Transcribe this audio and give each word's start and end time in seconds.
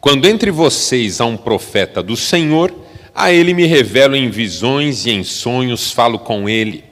quando 0.00 0.26
entre 0.26 0.50
vocês 0.50 1.20
há 1.20 1.26
um 1.26 1.36
profeta 1.36 2.02
do 2.02 2.16
Senhor, 2.16 2.74
a 3.14 3.32
ele 3.32 3.54
me 3.54 3.66
revelo 3.66 4.16
em 4.16 4.30
visões 4.30 5.06
e 5.06 5.10
em 5.10 5.22
sonhos 5.22 5.92
falo 5.92 6.18
com 6.18 6.48
ele. 6.48 6.84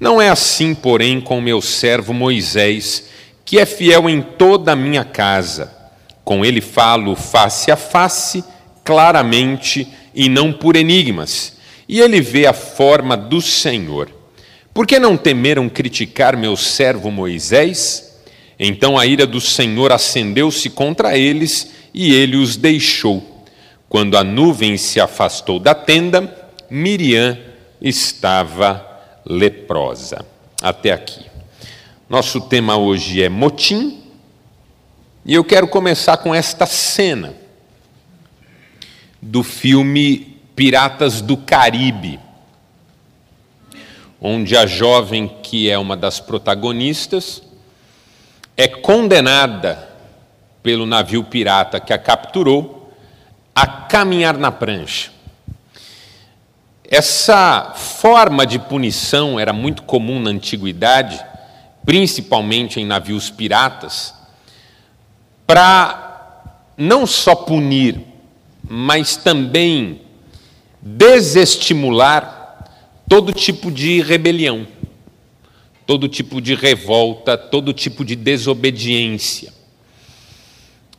Não 0.00 0.20
é 0.20 0.28
assim, 0.28 0.74
porém, 0.74 1.20
com 1.20 1.40
meu 1.40 1.60
servo 1.62 2.12
Moisés 2.12 3.14
que 3.44 3.58
é 3.58 3.66
fiel 3.66 4.08
em 4.08 4.22
toda 4.22 4.72
a 4.72 4.76
minha 4.76 5.04
casa. 5.04 5.83
Com 6.24 6.44
ele 6.44 6.60
falo 6.60 7.14
face 7.14 7.70
a 7.70 7.76
face, 7.76 8.42
claramente 8.82 9.86
e 10.14 10.28
não 10.28 10.52
por 10.52 10.76
enigmas, 10.76 11.56
e 11.88 12.00
ele 12.00 12.20
vê 12.20 12.46
a 12.46 12.52
forma 12.52 13.16
do 13.16 13.42
Senhor. 13.42 14.10
Por 14.72 14.86
que 14.86 14.98
não 14.98 15.16
temeram 15.16 15.68
criticar 15.68 16.36
meu 16.36 16.56
servo 16.56 17.10
Moisés? 17.10 18.18
Então 18.58 18.98
a 18.98 19.06
ira 19.06 19.26
do 19.26 19.40
Senhor 19.40 19.92
acendeu-se 19.92 20.70
contra 20.70 21.16
eles 21.16 21.70
e 21.92 22.14
ele 22.14 22.36
os 22.36 22.56
deixou. 22.56 23.44
Quando 23.88 24.16
a 24.16 24.24
nuvem 24.24 24.76
se 24.76 25.00
afastou 25.00 25.60
da 25.60 25.74
tenda, 25.74 26.32
Miriam 26.68 27.38
estava 27.80 28.84
leprosa. 29.24 30.24
Até 30.60 30.92
aqui. 30.92 31.24
Nosso 32.08 32.40
tema 32.40 32.76
hoje 32.76 33.22
é 33.22 33.28
motim, 33.28 34.03
e 35.24 35.34
eu 35.34 35.44
quero 35.44 35.66
começar 35.68 36.16
com 36.18 36.34
esta 36.34 36.66
cena 36.66 37.34
do 39.20 39.42
filme 39.42 40.40
Piratas 40.54 41.20
do 41.20 41.36
Caribe, 41.36 42.20
onde 44.20 44.56
a 44.56 44.66
jovem 44.66 45.28
que 45.42 45.70
é 45.70 45.78
uma 45.78 45.96
das 45.96 46.20
protagonistas 46.20 47.42
é 48.56 48.68
condenada 48.68 49.88
pelo 50.62 50.86
navio 50.86 51.24
pirata 51.24 51.80
que 51.80 51.92
a 51.92 51.98
capturou 51.98 52.92
a 53.54 53.66
caminhar 53.66 54.36
na 54.36 54.50
prancha. 54.50 55.10
Essa 56.86 57.72
forma 57.74 58.46
de 58.46 58.58
punição 58.58 59.40
era 59.40 59.52
muito 59.52 59.82
comum 59.82 60.20
na 60.20 60.30
antiguidade 60.30 61.24
principalmente 61.84 62.80
em 62.80 62.86
navios 62.86 63.30
piratas, 63.30 64.14
para 65.46 66.60
não 66.76 67.06
só 67.06 67.34
punir, 67.34 68.00
mas 68.68 69.16
também 69.16 70.00
desestimular 70.80 72.70
todo 73.08 73.32
tipo 73.32 73.70
de 73.70 74.00
rebelião, 74.00 74.66
todo 75.86 76.08
tipo 76.08 76.40
de 76.40 76.54
revolta, 76.54 77.36
todo 77.36 77.72
tipo 77.72 78.04
de 78.04 78.16
desobediência. 78.16 79.52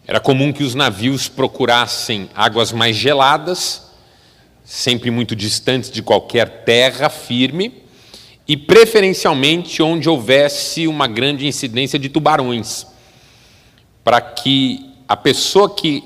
Era 0.08 0.20
comum 0.20 0.54
que 0.54 0.64
os 0.64 0.76
navios 0.76 1.28
procurassem 1.28 2.30
águas 2.36 2.72
mais 2.72 2.96
geladas, 2.96 3.92
sempre 4.64 5.10
muito 5.10 5.36
distantes 5.36 5.90
de 5.90 6.04
qualquer 6.04 6.64
terra 6.64 7.10
firme, 7.10 7.84
e 8.48 8.56
preferencialmente 8.56 9.82
onde 9.82 10.08
houvesse 10.08 10.88
uma 10.88 11.08
grande 11.08 11.48
incidência 11.48 11.98
de 11.98 12.10
tubarões, 12.10 12.86
para 14.06 14.22
que 14.22 14.92
a 15.08 15.18
pessoa 15.18 15.68
que 15.68 16.04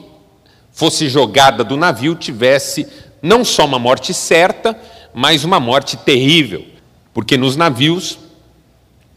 fosse 0.72 1.10
jogada 1.10 1.66
do 1.66 1.76
navio 1.76 2.16
tivesse 2.16 2.88
não 3.22 3.44
só 3.44 3.66
uma 3.66 3.78
morte 3.78 4.14
certa, 4.14 4.80
mas 5.14 5.44
uma 5.44 5.60
morte 5.60 5.98
terrível, 5.98 6.66
porque 7.14 7.36
nos 7.36 7.58
navios, 7.58 8.18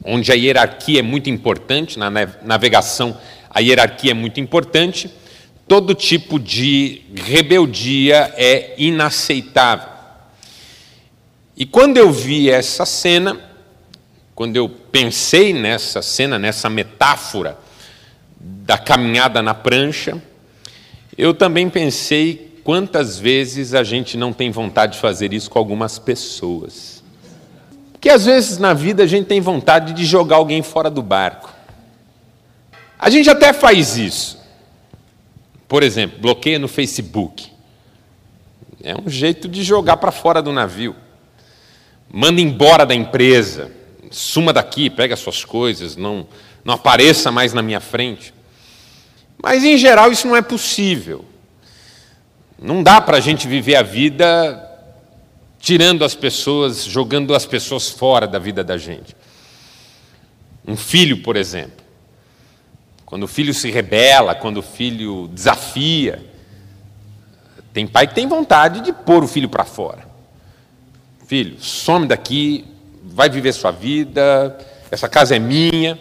onde 0.04 0.32
a 0.32 0.34
hierarquia 0.34 0.98
é 0.98 1.02
muito 1.02 1.30
importante, 1.30 1.96
na 1.96 2.10
navegação 2.42 3.16
a 3.48 3.60
hierarquia 3.60 4.10
é 4.10 4.14
muito 4.14 4.40
importante, 4.40 5.08
todo 5.68 5.94
tipo 5.94 6.40
de 6.40 7.02
rebeldia 7.14 8.34
é 8.36 8.74
inaceitável. 8.78 9.90
E 11.56 11.64
quando 11.64 11.98
eu 11.98 12.10
vi 12.10 12.50
essa 12.50 12.84
cena, 12.84 13.38
quando 14.34 14.56
eu 14.56 14.68
pensei 14.68 15.52
nessa 15.52 16.02
cena, 16.02 16.36
nessa 16.36 16.68
metáfora 16.68 17.61
da 18.42 18.76
caminhada 18.76 19.40
na 19.40 19.54
prancha, 19.54 20.20
eu 21.16 21.32
também 21.32 21.70
pensei 21.70 22.60
quantas 22.64 23.18
vezes 23.18 23.74
a 23.74 23.82
gente 23.82 24.16
não 24.16 24.32
tem 24.32 24.50
vontade 24.50 24.94
de 24.94 24.98
fazer 24.98 25.32
isso 25.32 25.50
com 25.50 25.58
algumas 25.58 25.98
pessoas. 25.98 27.02
Porque 27.92 28.08
às 28.08 28.24
vezes 28.24 28.58
na 28.58 28.74
vida 28.74 29.04
a 29.04 29.06
gente 29.06 29.26
tem 29.26 29.40
vontade 29.40 29.92
de 29.92 30.04
jogar 30.04 30.36
alguém 30.36 30.62
fora 30.62 30.90
do 30.90 31.02
barco. 31.02 31.52
A 32.98 33.08
gente 33.10 33.30
até 33.30 33.52
faz 33.52 33.96
isso. 33.96 34.40
Por 35.68 35.82
exemplo, 35.82 36.20
bloqueia 36.20 36.58
no 36.58 36.68
Facebook. 36.68 37.50
É 38.82 38.94
um 38.94 39.08
jeito 39.08 39.48
de 39.48 39.62
jogar 39.62 39.96
para 39.96 40.10
fora 40.10 40.42
do 40.42 40.52
navio 40.52 40.96
manda 42.12 42.42
embora 42.42 42.84
da 42.84 42.94
empresa, 42.94 43.72
suma 44.10 44.52
daqui, 44.52 44.90
pega 44.90 45.16
suas 45.16 45.46
coisas, 45.46 45.96
não, 45.96 46.26
não 46.64 46.74
apareça 46.74 47.30
mais 47.30 47.52
na 47.52 47.62
minha 47.62 47.80
frente. 47.80 48.32
Mas, 49.42 49.64
em 49.64 49.76
geral, 49.76 50.12
isso 50.12 50.26
não 50.26 50.36
é 50.36 50.42
possível. 50.42 51.24
Não 52.60 52.82
dá 52.82 53.00
para 53.00 53.16
a 53.16 53.20
gente 53.20 53.48
viver 53.48 53.76
a 53.76 53.82
vida 53.82 54.68
tirando 55.58 56.04
as 56.04 56.14
pessoas, 56.14 56.84
jogando 56.84 57.34
as 57.34 57.46
pessoas 57.46 57.88
fora 57.88 58.26
da 58.26 58.38
vida 58.38 58.62
da 58.62 58.76
gente. 58.76 59.16
Um 60.66 60.76
filho, 60.76 61.22
por 61.22 61.36
exemplo. 61.36 61.84
Quando 63.04 63.24
o 63.24 63.28
filho 63.28 63.52
se 63.52 63.70
rebela, 63.70 64.34
quando 64.34 64.58
o 64.58 64.62
filho 64.62 65.28
desafia, 65.28 66.24
tem 67.72 67.86
pai 67.86 68.06
que 68.06 68.14
tem 68.14 68.26
vontade 68.26 68.80
de 68.80 68.92
pôr 68.92 69.24
o 69.24 69.28
filho 69.28 69.48
para 69.48 69.64
fora 69.64 70.12
filho, 71.32 71.56
some 71.60 72.06
daqui, 72.06 72.62
vai 73.02 73.30
viver 73.30 73.54
sua 73.54 73.70
vida, 73.70 74.54
essa 74.90 75.08
casa 75.08 75.34
é 75.34 75.38
minha. 75.38 75.98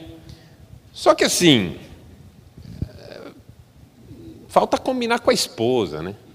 Só 0.94 1.16
que 1.16 1.24
assim, 1.24 1.79
falta 4.52 4.78
combinar 4.78 5.19
com 5.19 5.31
a 5.31 5.34
esposa, 5.34 6.02
né? 6.02 6.16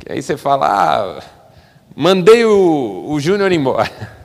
Que 0.00 0.12
aí 0.12 0.20
você 0.20 0.36
fala, 0.36 0.66
ah, 0.66 1.22
mandei 1.94 2.44
o, 2.44 3.06
o 3.08 3.20
Júnior 3.20 3.52
embora. 3.52 3.90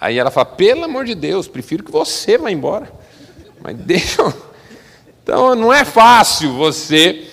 Aí 0.00 0.18
ela 0.18 0.32
fala, 0.32 0.46
pelo 0.46 0.82
amor 0.82 1.04
de 1.04 1.14
Deus, 1.14 1.46
prefiro 1.46 1.84
que 1.84 1.92
você 1.92 2.36
vá 2.36 2.50
embora. 2.50 2.92
Mas 3.62 3.76
deixa. 3.86 4.34
Então 5.22 5.54
não 5.54 5.72
é 5.72 5.84
fácil 5.84 6.52
você 6.54 7.28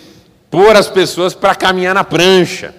pôr 0.52 0.76
as 0.76 0.88
pessoas 0.88 1.34
para 1.34 1.56
caminhar 1.56 1.96
na 1.96 2.04
prancha. 2.04 2.76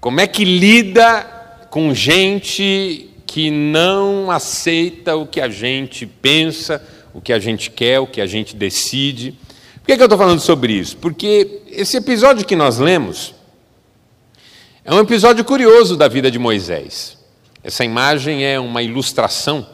Como 0.00 0.18
é 0.18 0.26
que 0.26 0.42
lida 0.42 1.22
com 1.68 1.92
gente 1.92 3.11
que 3.32 3.50
não 3.50 4.30
aceita 4.30 5.16
o 5.16 5.26
que 5.26 5.40
a 5.40 5.48
gente 5.48 6.04
pensa, 6.04 6.86
o 7.14 7.20
que 7.20 7.32
a 7.32 7.38
gente 7.38 7.70
quer, 7.70 7.98
o 7.98 8.06
que 8.06 8.20
a 8.20 8.26
gente 8.26 8.54
decide? 8.54 9.32
Por 9.76 9.86
que, 9.86 9.96
que 9.96 10.02
eu 10.02 10.04
estou 10.04 10.18
falando 10.18 10.40
sobre 10.40 10.74
isso? 10.74 10.98
Porque 10.98 11.62
esse 11.66 11.96
episódio 11.96 12.44
que 12.44 12.54
nós 12.54 12.76
lemos 12.76 13.34
é 14.84 14.92
um 14.92 15.00
episódio 15.00 15.46
curioso 15.46 15.96
da 15.96 16.08
vida 16.08 16.30
de 16.30 16.38
Moisés. 16.38 17.16
Essa 17.64 17.86
imagem 17.86 18.44
é 18.44 18.60
uma 18.60 18.82
ilustração 18.82 19.66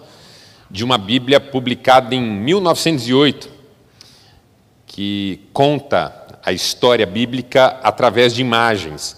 de 0.70 0.84
uma 0.84 0.96
Bíblia 0.96 1.40
publicada 1.40 2.14
em 2.14 2.22
1908, 2.22 3.50
que 4.87 5.40
conta 5.52 6.38
a 6.44 6.52
história 6.52 7.05
bíblica 7.05 7.76
através 7.82 8.37
de 8.37 8.40
imagens. 8.40 9.16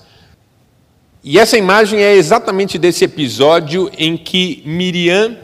E 1.22 1.38
essa 1.38 1.58
imagem 1.58 2.00
é 2.00 2.14
exatamente 2.14 2.78
desse 2.78 3.04
episódio 3.04 3.90
em 3.98 4.16
que 4.16 4.62
Miriam 4.64 5.36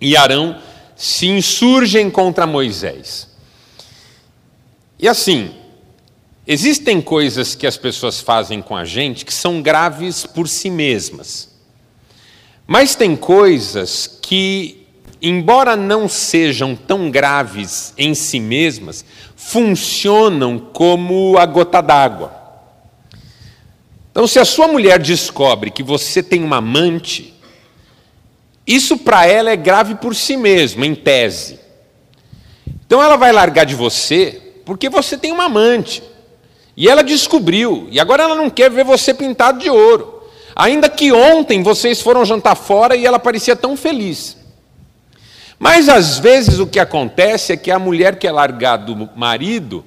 e 0.00 0.16
Arão 0.16 0.58
se 0.96 1.26
insurgem 1.26 2.10
contra 2.10 2.46
Moisés. 2.46 3.28
E 4.98 5.08
assim, 5.08 5.50
existem 6.44 7.00
coisas 7.00 7.54
que 7.54 7.66
as 7.68 7.76
pessoas 7.76 8.20
fazem 8.20 8.60
com 8.60 8.74
a 8.74 8.84
gente 8.84 9.24
que 9.24 9.32
são 9.32 9.62
graves 9.62 10.26
por 10.26 10.48
si 10.48 10.70
mesmas. 10.70 11.54
Mas 12.66 12.96
tem 12.96 13.14
coisas 13.14 14.18
que, 14.20 14.88
embora 15.22 15.76
não 15.76 16.08
sejam 16.08 16.74
tão 16.74 17.12
graves 17.12 17.94
em 17.96 18.12
si 18.12 18.40
mesmas, 18.40 19.04
funcionam 19.36 20.58
como 20.58 21.38
a 21.38 21.46
gota 21.46 21.80
d'água. 21.80 22.35
Então, 24.16 24.26
se 24.26 24.38
a 24.38 24.46
sua 24.46 24.66
mulher 24.66 24.98
descobre 24.98 25.70
que 25.70 25.82
você 25.82 26.22
tem 26.22 26.42
uma 26.42 26.56
amante, 26.56 27.34
isso 28.66 28.96
para 28.96 29.26
ela 29.26 29.50
é 29.50 29.56
grave 29.56 29.96
por 29.96 30.14
si 30.14 30.38
mesmo, 30.38 30.86
em 30.86 30.94
tese. 30.94 31.60
Então 32.86 33.02
ela 33.02 33.18
vai 33.18 33.30
largar 33.30 33.66
de 33.66 33.74
você 33.74 34.54
porque 34.64 34.88
você 34.88 35.18
tem 35.18 35.32
uma 35.32 35.44
amante. 35.44 36.02
E 36.74 36.88
ela 36.88 37.04
descobriu, 37.04 37.88
e 37.90 38.00
agora 38.00 38.22
ela 38.22 38.34
não 38.34 38.48
quer 38.48 38.70
ver 38.70 38.86
você 38.86 39.12
pintado 39.12 39.58
de 39.58 39.68
ouro. 39.68 40.22
Ainda 40.56 40.88
que 40.88 41.12
ontem 41.12 41.62
vocês 41.62 42.00
foram 42.00 42.24
jantar 42.24 42.56
fora 42.56 42.96
e 42.96 43.04
ela 43.04 43.18
parecia 43.18 43.54
tão 43.54 43.76
feliz. 43.76 44.38
Mas 45.58 45.90
às 45.90 46.18
vezes 46.18 46.58
o 46.58 46.66
que 46.66 46.78
acontece 46.78 47.52
é 47.52 47.56
que 47.58 47.70
a 47.70 47.78
mulher 47.78 48.18
que 48.18 48.26
é 48.26 48.32
largar 48.32 48.78
do 48.78 49.10
marido 49.14 49.84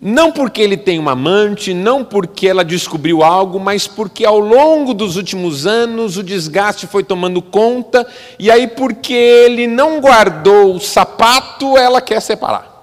não 0.00 0.30
porque 0.30 0.62
ele 0.62 0.76
tem 0.76 0.98
uma 0.98 1.12
amante, 1.12 1.74
não 1.74 2.04
porque 2.04 2.46
ela 2.46 2.64
descobriu 2.64 3.24
algo, 3.24 3.58
mas 3.58 3.88
porque 3.88 4.24
ao 4.24 4.38
longo 4.38 4.94
dos 4.94 5.16
últimos 5.16 5.66
anos 5.66 6.16
o 6.16 6.22
desgaste 6.22 6.86
foi 6.86 7.02
tomando 7.02 7.42
conta, 7.42 8.06
e 8.38 8.48
aí 8.48 8.68
porque 8.68 9.12
ele 9.12 9.66
não 9.66 10.00
guardou 10.00 10.76
o 10.76 10.80
sapato, 10.80 11.76
ela 11.76 12.00
quer 12.00 12.22
separar. 12.22 12.78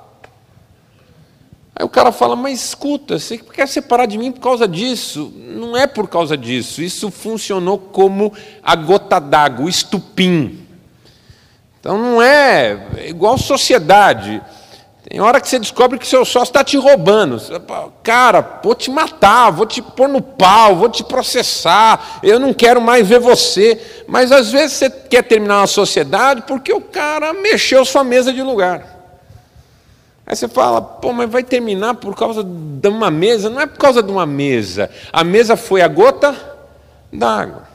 Aí 1.73 1.85
o 1.85 1.89
cara 1.89 2.12
fala: 2.12 2.35
Mas 2.35 2.63
escuta, 2.65 3.18
você 3.18 3.38
quer 3.38 3.68
separar 3.68 4.06
de 4.06 4.18
mim 4.18 4.31
por 4.31 4.41
causa 4.41 4.68
disso? 4.68 5.33
Não 5.38 5.75
é 5.75 5.88
por 5.88 6.09
causa 6.09 6.35
disso, 6.35 6.81
isso 6.81 7.09
funcionou 7.09 7.77
como 7.77 8.33
a 8.61 8.75
gota 8.75 9.19
d'água, 9.19 9.65
o 9.65 9.69
estupim. 9.69 10.65
Então 11.79 11.97
não 11.97 12.21
é, 12.21 12.88
é 12.97 13.09
igual 13.09 13.38
sociedade. 13.38 14.41
Tem 15.07 15.22
hora 15.22 15.40
que 15.40 15.48
você 15.48 15.60
descobre 15.60 16.00
que 16.00 16.07
seu 16.07 16.25
sócio 16.25 16.50
está 16.50 16.63
te 16.63 16.78
roubando. 16.78 17.40
Cara, 18.02 18.60
vou 18.63 18.74
te 18.74 18.90
matar, 18.90 19.52
vou 19.52 19.68
te 19.68 19.80
pôr 19.80 20.10
no 20.10 20.19
pau, 20.19 20.75
vou 20.75 20.90
te 20.90 21.04
processar, 21.04 22.19
eu 22.24 22.40
não 22.40 22.52
quero 22.52 22.81
mais 22.81 23.07
ver 23.07 23.19
você. 23.19 23.80
Mas 24.07 24.31
às 24.31 24.52
vezes 24.52 24.78
você 24.78 24.90
quer 24.90 25.24
terminar 25.24 25.60
uma 25.60 25.68
sociedade 25.68 26.42
porque 26.48 26.74
o 26.74 26.81
cara 26.81 27.34
mexeu 27.34 27.86
sua 27.86 28.04
mesa 28.04 28.34
de 28.34 28.42
lugar. 28.42 28.96
Aí 30.25 30.36
você 30.36 30.48
fala, 30.48 30.81
pô, 30.81 31.13
mas 31.13 31.30
vai 31.30 31.44
terminar 31.44 31.94
por 31.96 32.16
causa 32.16 32.44
de 32.44 32.88
uma 32.88 33.12
mesa? 33.12 33.48
Não 33.48 33.62
é 33.62 33.68
por 33.68 33.78
causa 33.78 34.02
de 34.02 34.12
uma 34.12 34.25
mesa. 34.25 34.90
A 35.13 35.24
mesa 35.24 35.56
foi 35.56 35.84
a 35.84 35.88
gota 35.88 36.36
d'água. 37.13 37.68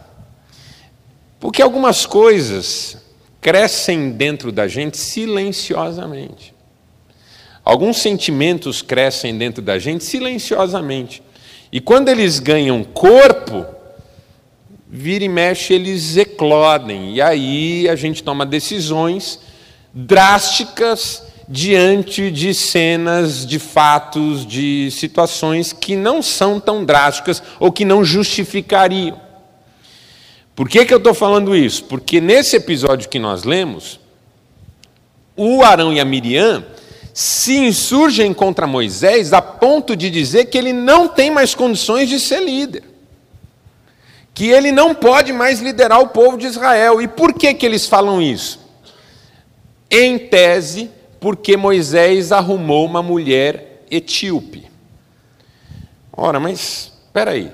Porque 1.38 1.62
algumas 1.62 2.04
coisas 2.04 2.98
crescem 3.40 4.10
dentro 4.10 4.50
da 4.50 4.66
gente 4.66 4.98
silenciosamente. 4.98 6.58
Alguns 7.64 7.98
sentimentos 7.98 8.82
crescem 8.82 9.36
dentro 9.36 9.62
da 9.62 9.78
gente 9.78 10.04
silenciosamente. 10.04 11.22
E 11.72 11.80
quando 11.80 12.08
eles 12.08 12.38
ganham 12.38 12.82
corpo, 12.82 13.64
vira 14.88 15.24
e 15.24 15.28
mexe, 15.28 15.72
eles 15.74 16.16
eclodem. 16.16 17.14
E 17.14 17.22
aí 17.22 17.88
a 17.88 17.94
gente 17.94 18.22
toma 18.22 18.44
decisões 18.44 19.38
drásticas 19.92 21.22
diante 21.48 22.30
de 22.30 22.54
cenas, 22.54 23.44
de 23.44 23.58
fatos, 23.58 24.46
de 24.46 24.88
situações 24.92 25.72
que 25.72 25.96
não 25.96 26.22
são 26.22 26.60
tão 26.60 26.84
drásticas 26.84 27.42
ou 27.58 27.72
que 27.72 27.84
não 27.84 28.04
justificariam. 28.04 29.20
Por 30.54 30.68
que, 30.68 30.84
que 30.84 30.94
eu 30.94 30.98
estou 30.98 31.14
falando 31.14 31.56
isso? 31.56 31.84
Porque 31.84 32.20
nesse 32.20 32.56
episódio 32.56 33.08
que 33.08 33.18
nós 33.18 33.44
lemos, 33.44 33.98
o 35.36 35.62
Arão 35.62 35.92
e 35.92 35.98
a 35.98 36.04
Miriam 36.04 36.64
se 37.20 37.54
insurgem 37.54 38.32
contra 38.32 38.66
Moisés 38.66 39.34
a 39.34 39.42
ponto 39.42 39.94
de 39.94 40.08
dizer 40.08 40.46
que 40.46 40.56
ele 40.56 40.72
não 40.72 41.06
tem 41.06 41.30
mais 41.30 41.54
condições 41.54 42.08
de 42.08 42.18
ser 42.18 42.40
líder. 42.40 42.82
Que 44.32 44.48
ele 44.48 44.72
não 44.72 44.94
pode 44.94 45.30
mais 45.30 45.60
liderar 45.60 46.00
o 46.00 46.08
povo 46.08 46.38
de 46.38 46.46
Israel. 46.46 47.02
E 47.02 47.06
por 47.06 47.34
que, 47.34 47.52
que 47.52 47.66
eles 47.66 47.86
falam 47.86 48.22
isso? 48.22 48.58
Em 49.90 50.18
tese, 50.18 50.90
porque 51.20 51.58
Moisés 51.58 52.32
arrumou 52.32 52.86
uma 52.86 53.02
mulher 53.02 53.84
etíope. 53.90 54.66
Ora, 56.10 56.40
mas 56.40 56.90
espera 57.04 57.32
aí. 57.32 57.52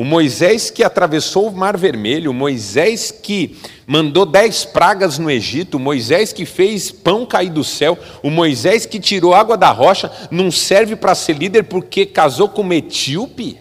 O 0.00 0.04
Moisés 0.04 0.70
que 0.70 0.82
atravessou 0.82 1.46
o 1.46 1.52
Mar 1.54 1.76
Vermelho, 1.76 2.30
o 2.30 2.34
Moisés 2.34 3.10
que 3.10 3.60
mandou 3.86 4.24
dez 4.24 4.64
pragas 4.64 5.18
no 5.18 5.30
Egito, 5.30 5.76
o 5.76 5.78
Moisés 5.78 6.32
que 6.32 6.46
fez 6.46 6.90
pão 6.90 7.26
cair 7.26 7.50
do 7.50 7.62
céu, 7.62 7.98
o 8.22 8.30
Moisés 8.30 8.86
que 8.86 8.98
tirou 8.98 9.34
água 9.34 9.58
da 9.58 9.70
rocha, 9.70 10.10
não 10.30 10.50
serve 10.50 10.96
para 10.96 11.14
ser 11.14 11.34
líder 11.34 11.64
porque 11.64 12.06
casou 12.06 12.48
com 12.48 12.62
uma 12.62 12.76
etíope? 12.76 13.58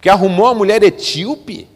Que 0.00 0.08
arrumou 0.08 0.46
a 0.46 0.54
mulher 0.54 0.80
etíope? 0.84 1.66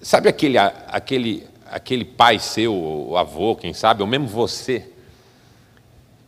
Sabe 0.00 0.30
aquele, 0.30 0.56
aquele, 0.56 1.46
aquele 1.70 2.04
pai 2.06 2.38
seu, 2.38 2.74
o 2.74 3.14
avô, 3.18 3.56
quem 3.56 3.74
sabe, 3.74 4.00
ou 4.00 4.08
mesmo 4.08 4.26
você, 4.26 4.88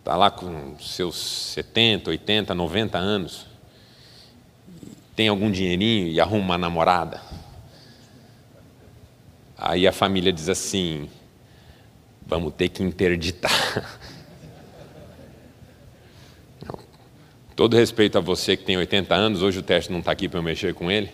está 0.00 0.14
lá 0.14 0.30
com 0.30 0.74
seus 0.78 1.16
70, 1.54 2.10
80, 2.10 2.54
90 2.54 2.98
anos, 2.98 3.47
tem 5.18 5.26
algum 5.26 5.50
dinheirinho 5.50 6.06
e 6.06 6.20
arruma 6.20 6.44
uma 6.44 6.56
namorada. 6.56 7.20
Aí 9.56 9.84
a 9.84 9.90
família 9.90 10.32
diz 10.32 10.48
assim: 10.48 11.10
vamos 12.24 12.54
ter 12.54 12.68
que 12.68 12.84
interditar. 12.84 13.98
Todo 17.56 17.74
respeito 17.74 18.16
a 18.16 18.20
você 18.20 18.56
que 18.56 18.62
tem 18.62 18.76
80 18.76 19.12
anos, 19.12 19.42
hoje 19.42 19.58
o 19.58 19.62
teste 19.64 19.90
não 19.90 19.98
está 19.98 20.12
aqui 20.12 20.28
para 20.28 20.38
eu 20.38 20.42
mexer 20.44 20.72
com 20.72 20.88
ele. 20.88 21.10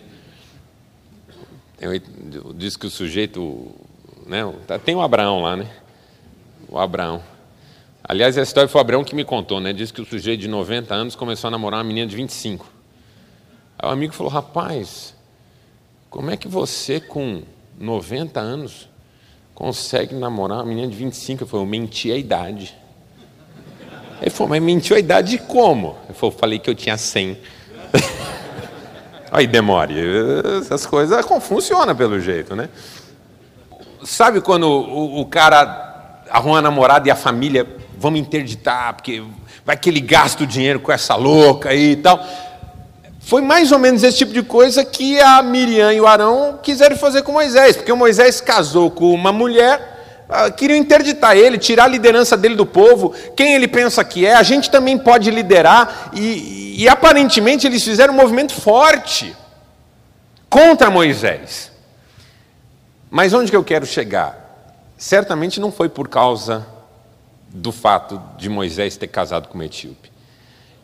Diz 2.53 2.77
que 2.77 2.85
o 2.85 2.91
sujeito. 2.91 3.73
Né, 4.27 4.41
tá, 4.67 4.77
tem 4.77 4.93
o 4.93 5.01
Abraão 5.01 5.41
lá, 5.41 5.57
né? 5.57 5.67
O 6.69 6.77
Abraão. 6.77 7.23
Aliás, 8.03 8.37
essa 8.37 8.47
história 8.47 8.67
foi 8.67 8.77
o 8.77 8.83
Abraão 8.83 9.03
que 9.03 9.15
me 9.15 9.25
contou, 9.25 9.59
né? 9.59 9.73
Diz 9.73 9.91
que 9.91 9.99
o 9.99 10.05
sujeito 10.05 10.41
de 10.41 10.47
90 10.47 10.93
anos 10.93 11.15
começou 11.15 11.47
a 11.47 11.51
namorar 11.51 11.79
uma 11.79 11.85
menina 11.85 12.05
de 12.05 12.15
25. 12.15 12.74
O 13.85 13.89
amigo 13.89 14.13
falou: 14.13 14.31
Rapaz, 14.31 15.13
como 16.09 16.31
é 16.31 16.37
que 16.37 16.47
você 16.47 16.99
com 16.99 17.43
90 17.79 18.39
anos 18.39 18.89
consegue 19.53 20.15
namorar 20.15 20.57
uma 20.57 20.65
menina 20.65 20.87
de 20.87 20.95
25? 20.95 21.43
Eu 21.43 21.47
falei: 21.47 21.65
Eu 21.65 21.69
menti 21.69 22.11
a 22.11 22.17
idade. 22.17 22.75
Ele 24.19 24.31
falou: 24.31 24.49
Mas 24.49 24.61
mentiu 24.61 24.95
a 24.95 24.99
idade 24.99 25.37
como? 25.37 25.95
Eu 26.09 26.31
falei: 26.31 26.57
que 26.57 26.69
eu 26.69 26.73
tinha 26.73 26.97
100. 26.97 27.37
Aí 29.31 29.45
demore. 29.45 29.95
Essas 30.59 30.85
coisas 30.85 31.23
funcionam 31.41 31.95
pelo 31.95 32.19
jeito, 32.19 32.55
né? 32.55 32.69
Sabe 34.03 34.41
quando 34.41 34.67
o, 34.67 35.21
o 35.21 35.25
cara 35.25 36.23
arruma 36.29 36.55
uma 36.55 36.61
namorada 36.61 37.07
e 37.07 37.11
a 37.11 37.15
família 37.15 37.67
vamos 37.97 38.19
interditar, 38.19 38.93
porque 38.95 39.23
vai 39.63 39.77
que 39.77 39.89
ele 39.89 40.01
gasta 40.01 40.43
o 40.43 40.47
dinheiro 40.47 40.79
com 40.79 40.91
essa 40.91 41.15
louca 41.15 41.69
aí 41.69 41.91
e 41.91 41.95
tal. 41.97 42.19
Foi 43.25 43.41
mais 43.41 43.71
ou 43.71 43.79
menos 43.79 44.03
esse 44.03 44.19
tipo 44.19 44.31
de 44.31 44.43
coisa 44.43 44.85
que 44.85 45.19
a 45.19 45.41
Miriam 45.41 45.91
e 45.91 45.99
o 45.99 46.05
Arão 46.05 46.59
quiseram 46.61 46.95
fazer 46.95 47.23
com 47.23 47.31
Moisés, 47.31 47.75
porque 47.75 47.91
o 47.91 47.97
Moisés 47.97 48.39
casou 48.39 48.91
com 48.91 49.11
uma 49.11 49.31
mulher, 49.31 50.25
ah, 50.29 50.51
queriam 50.51 50.77
interditar 50.77 51.35
ele, 51.35 51.57
tirar 51.57 51.85
a 51.85 51.87
liderança 51.87 52.37
dele 52.37 52.53
do 52.53 52.67
povo, 52.67 53.15
quem 53.35 53.55
ele 53.55 53.67
pensa 53.67 54.03
que 54.05 54.27
é, 54.27 54.35
a 54.35 54.43
gente 54.43 54.69
também 54.69 54.95
pode 54.95 55.31
liderar, 55.31 56.11
e, 56.13 56.75
e 56.83 56.87
aparentemente 56.87 57.65
eles 57.65 57.83
fizeram 57.83 58.13
um 58.13 58.17
movimento 58.17 58.53
forte 58.53 59.35
contra 60.47 60.91
Moisés. 60.91 61.71
Mas 63.09 63.33
onde 63.33 63.49
que 63.49 63.57
eu 63.57 63.63
quero 63.63 63.87
chegar? 63.87 64.69
Certamente 64.99 65.59
não 65.59 65.71
foi 65.71 65.89
por 65.89 66.07
causa 66.07 66.63
do 67.49 67.71
fato 67.71 68.21
de 68.37 68.49
Moisés 68.49 68.97
ter 68.97 69.07
casado 69.07 69.47
com 69.47 69.55
uma 69.55 69.65
etíope. 69.65 70.11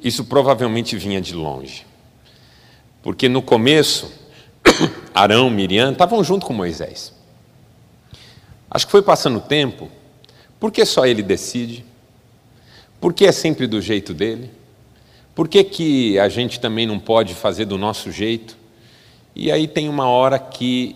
Isso 0.04 0.26
provavelmente 0.26 0.98
vinha 0.98 1.22
de 1.22 1.36
longe. 1.36 1.91
Porque 3.02 3.28
no 3.28 3.42
começo, 3.42 4.12
Arão, 5.14 5.50
Miriam 5.50 5.92
estavam 5.92 6.24
junto 6.24 6.46
com 6.46 6.54
Moisés. 6.54 7.14
Acho 8.70 8.86
que 8.86 8.92
foi 8.92 9.02
passando 9.02 9.38
o 9.38 9.42
tempo, 9.42 9.90
por 10.60 10.72
que 10.72 10.86
só 10.86 11.06
ele 11.06 11.22
decide? 11.24 11.84
Por 13.00 13.14
que 13.14 13.26
é 13.26 13.32
sempre 13.32 13.68
do 13.68 13.82
jeito 13.82 14.14
dele? 14.14 14.52
Por 15.34 15.48
que, 15.48 15.64
que 15.64 16.20
a 16.20 16.30
gente 16.30 16.60
também 16.60 16.86
não 16.86 17.00
pode 17.00 17.34
fazer 17.34 17.66
do 17.66 17.78
nosso 17.78 18.12
jeito? 18.12 18.56
E 19.36 19.52
aí 19.52 19.68
tem 19.68 19.90
uma 19.90 20.08
hora 20.08 20.38
que 20.38 20.96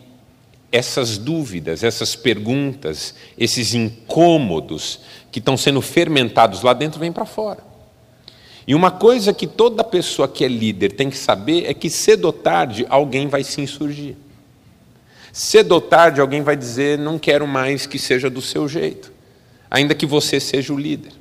essas 0.72 1.18
dúvidas, 1.18 1.84
essas 1.84 2.16
perguntas, 2.16 3.16
esses 3.38 3.74
incômodos 3.74 5.00
que 5.32 5.40
estão 5.40 5.56
sendo 5.56 5.82
fermentados 5.82 6.62
lá 6.62 6.74
dentro 6.74 7.00
vêm 7.00 7.12
para 7.12 7.26
fora. 7.26 7.64
E 8.67 8.74
uma 8.74 8.89
coisa 8.89 9.31
que 9.34 9.45
toda 9.45 9.84
pessoa 9.84 10.27
que 10.27 10.43
é 10.43 10.48
líder 10.48 10.93
tem 10.93 11.10
que 11.10 11.17
saber 11.17 11.65
é 11.65 11.74
que 11.74 11.89
cedo 11.89 12.25
ou 12.25 12.34
tarde 12.34 12.86
alguém 12.89 13.27
vai 13.27 13.43
se 13.43 13.62
insurgir. 13.62 14.15
Cedo 15.31 15.74
ou 15.74 15.81
tarde 15.81 16.19
alguém 16.19 16.41
vai 16.41 16.55
dizer: 16.55 16.98
não 16.98 17.19
quero 17.19 17.45
mais 17.45 17.86
que 17.86 18.00
seja 18.00 18.29
do 18.29 18.41
seu 18.41 18.67
jeito, 18.67 19.12
ainda 19.69 19.93
que 19.93 20.05
você 20.05 20.39
seja 20.39 20.74
o 20.74 20.77
líder. 20.77 21.12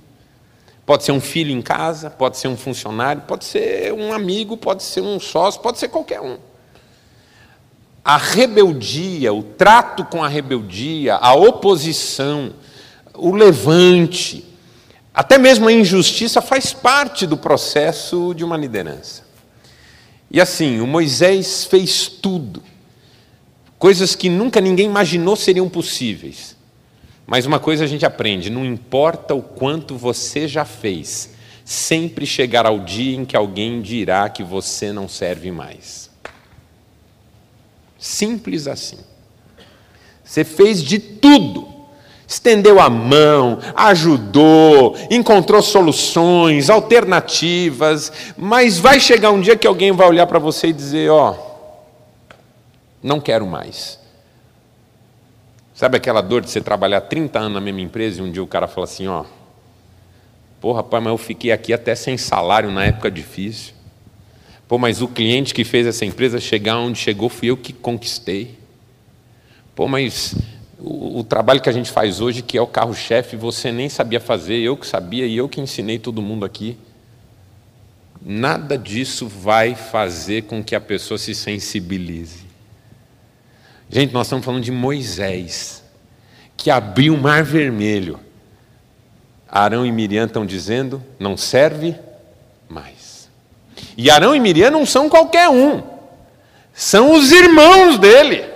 Pode 0.87 1.05
ser 1.05 1.13
um 1.13 1.21
filho 1.21 1.51
em 1.51 1.61
casa, 1.61 2.11
pode 2.11 2.39
ser 2.39 2.49
um 2.49 2.57
funcionário, 2.57 3.23
pode 3.23 3.45
ser 3.45 3.93
um 3.93 4.13
amigo, 4.13 4.57
pode 4.57 4.83
ser 4.83 5.01
um 5.01 5.19
sócio, 5.19 5.61
pode 5.61 5.79
ser 5.79 5.89
qualquer 5.89 6.21
um. 6.21 6.39
A 8.05 8.19
rebeldia, 8.19 9.33
o 9.33 9.43
trato 9.43 10.05
com 10.05 10.23
a 10.23 10.29
rebeldia, 10.29 11.17
a 11.17 11.35
oposição, 11.35 12.53
o 13.15 13.35
levante, 13.35 14.45
até 15.15 15.39
mesmo 15.39 15.69
a 15.69 15.73
injustiça 15.73 16.43
faz 16.43 16.73
parte 16.73 17.25
do 17.25 17.37
processo 17.37 18.35
de 18.35 18.45
uma 18.45 18.57
liderança. 18.57 19.23
E 20.29 20.41
assim, 20.41 20.81
o 20.81 20.87
Moisés 20.89 21.65
fez 21.65 22.09
tudo, 22.09 22.61
coisas 23.79 24.17
que 24.17 24.29
nunca 24.29 24.61
ninguém 24.61 24.87
imaginou 24.87 25.37
seriam 25.37 25.69
possíveis. 25.69 26.57
Mas 27.25 27.47
uma 27.47 27.61
coisa 27.61 27.85
a 27.85 27.87
gente 27.87 28.05
aprende: 28.05 28.51
não 28.51 28.65
importa 28.65 29.35
o 29.35 29.43
quanto 29.43 29.97
você 29.97 30.49
já 30.49 30.65
fez, 30.65 31.31
sempre 31.65 32.27
chegará 32.27 32.71
o 32.73 32.85
dia 32.85 33.17
em 33.17 33.25
que 33.25 33.37
alguém 33.37 33.81
dirá 33.81 34.29
que 34.29 34.43
você 34.43 34.93
não 34.93 35.09
serve 35.09 35.53
mais. 35.53 36.11
Simples 37.97 38.67
assim. 38.67 38.99
Você 40.25 40.43
fez 40.43 40.83
de 40.83 40.99
tudo 40.99 41.74
estendeu 42.27 42.81
a 42.81 42.89
mão, 42.89 43.59
ajudou, 43.75 44.97
encontrou 45.11 45.63
soluções, 45.63 46.71
alternativas, 46.71 48.13
mas 48.37 48.79
vai 48.79 48.99
chegar 48.99 49.31
um 49.31 49.41
dia 49.41 49.57
que 49.57 49.67
alguém 49.67 49.93
vai 49.93 50.09
olhar 50.09 50.27
para 50.27 50.39
você 50.39 50.69
e 50.69 50.73
dizer: 50.73 51.11
Ó, 51.11 51.33
oh, 51.33 52.37
não 53.03 53.21
quero 53.21 53.47
mais. 53.47 53.99
Sabe 55.75 55.97
aquela 55.97 56.21
dor 56.21 56.41
de 56.41 56.51
você 56.51 56.61
trabalhar 56.61 57.01
30 57.03 57.39
anos 57.39 57.55
na 57.55 57.61
mesma 57.61 57.81
empresa 57.81 58.21
e 58.21 58.25
um 58.25 58.31
dia 58.31 58.43
o 58.43 58.47
cara 58.47 58.67
fala 58.67 58.85
assim: 58.85 59.07
Ó, 59.07 59.23
oh, 59.23 59.27
pô, 60.61 60.73
rapaz, 60.73 61.03
mas 61.03 61.11
eu 61.11 61.19
fiquei 61.19 61.53
aqui 61.53 61.73
até 61.73 61.95
sem 61.95 62.17
salário 62.17 62.71
na 62.71 62.85
época 62.85 63.11
difícil. 63.11 63.75
Pô, 64.67 64.79
mas 64.79 65.03
o 65.03 65.09
cliente 65.09 65.53
que 65.53 65.63
fez 65.63 65.87
essa 65.87 66.07
empresa 66.07 66.41
chegar 66.41 66.79
onde 66.79 66.99
chegou 66.99 67.29
fui 67.29 67.51
eu 67.51 67.57
que 67.57 67.73
conquistei. 67.73 68.59
Pô, 69.75 69.87
mas 69.87 70.35
o, 70.79 71.21
o, 71.21 71.25
trabalho 71.25 71.61
que 71.61 71.69
a 71.69 71.73
gente 71.73 71.91
faz 71.91 72.21
hoje, 72.21 72.43
que 72.43 72.59
é 72.59 72.63
o 72.63 72.67
carro-chefe, 72.67 73.37
você 73.37 73.71
nem 73.71 73.89
sabia 73.89 74.21
fazer, 74.21 74.57
eu 74.59 74.77
que 74.77 74.87
sabia 74.87 75.27
e 75.27 75.37
eu 75.37 75.49
que 75.49 75.61
ensinei 75.61 75.99
todo 75.99 76.23
mundo 76.23 76.45
aqui. 76.45 76.77
Nada 78.21 78.79
disso 78.79 79.29
vai 79.29 79.75
fazer 79.75 80.45
com 80.45 80.65
que 80.65 80.75
a 80.75 80.81
pessoa 80.81 81.19
se 81.19 81.35
sensibilize. 81.35 82.45
Gente, 83.91 84.13
nós 84.13 84.27
estamos 84.27 84.45
falando 84.45 84.63
de 84.63 84.73
Moisés, 84.73 85.85
que 86.57 86.71
abriu 86.71 87.15
o 87.15 87.21
mar 87.21 87.45
vermelho. 87.45 88.19
Arão 89.47 89.85
e 89.85 89.93
Miriam 89.93 90.25
estão 90.25 90.47
dizendo: 90.47 91.03
não 91.19 91.37
serve 91.37 91.95
mais. 92.69 93.29
E 93.97 94.11
Arão 94.11 94.35
e 94.35 94.41
Miriam 94.41 94.71
não 94.71 94.87
são 94.87 95.09
qualquer 95.09 95.49
um, 95.49 95.83
são 96.73 97.13
os 97.13 97.31
irmãos 97.31 97.99
dele. 97.99 98.54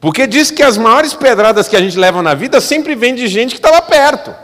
Porque 0.00 0.26
diz 0.26 0.50
que 0.50 0.62
as 0.62 0.76
maiores 0.76 1.12
pedradas 1.12 1.68
que 1.68 1.76
a 1.76 1.80
gente 1.80 1.98
leva 1.98 2.22
na 2.22 2.34
vida 2.34 2.60
sempre 2.60 2.94
vêm 2.94 3.14
de 3.14 3.26
gente 3.26 3.50
que 3.50 3.58
estava 3.58 3.82
perto. 3.82 4.34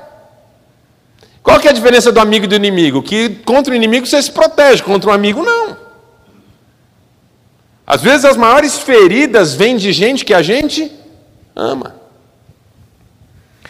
Qual 1.42 1.60
que 1.60 1.68
é 1.68 1.70
a 1.70 1.74
diferença 1.74 2.10
do 2.10 2.18
amigo 2.18 2.46
e 2.46 2.48
do 2.48 2.56
inimigo? 2.56 3.02
Que 3.02 3.28
contra 3.28 3.72
o 3.72 3.76
inimigo 3.76 4.06
você 4.06 4.20
se 4.20 4.32
protege, 4.32 4.82
contra 4.82 5.10
o 5.10 5.12
amigo 5.12 5.42
não. 5.42 5.76
Às 7.86 8.00
vezes 8.02 8.24
as 8.24 8.36
maiores 8.36 8.78
feridas 8.78 9.54
vêm 9.54 9.76
de 9.76 9.92
gente 9.92 10.24
que 10.24 10.32
a 10.32 10.42
gente 10.42 10.90
ama. 11.54 11.96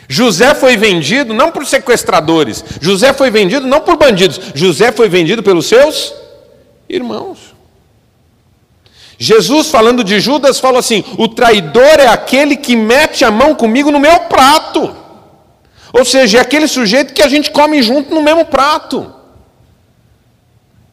José 0.08 0.54
foi 0.54 0.76
vendido 0.76 1.34
não 1.34 1.50
por 1.50 1.66
sequestradores, 1.66 2.64
José 2.80 3.12
foi 3.12 3.30
vendido 3.30 3.66
não 3.66 3.80
por 3.80 3.96
bandidos, 3.96 4.38
José 4.54 4.92
foi 4.92 5.08
vendido 5.08 5.42
pelos 5.42 5.66
seus 5.66 6.14
irmãos. 6.88 7.53
Jesus, 9.25 9.71
falando 9.71 10.04
de 10.04 10.21
Judas, 10.21 10.61
fala 10.61 10.81
assim: 10.81 11.02
o 11.16 11.26
traidor 11.26 11.99
é 11.99 12.07
aquele 12.07 12.57
que 12.57 12.76
mete 12.76 13.25
a 13.25 13.31
mão 13.31 13.54
comigo 13.54 13.90
no 13.90 13.99
meu 13.99 14.21
prato. 14.21 14.95
Ou 15.93 16.04
seja, 16.04 16.38
é 16.38 16.40
aquele 16.40 16.69
sujeito 16.69 17.14
que 17.14 17.23
a 17.23 17.28
gente 17.28 17.50
come 17.50 17.83
junto 17.83 18.14
no 18.14 18.21
mesmo 18.21 18.45
prato. 18.45 19.14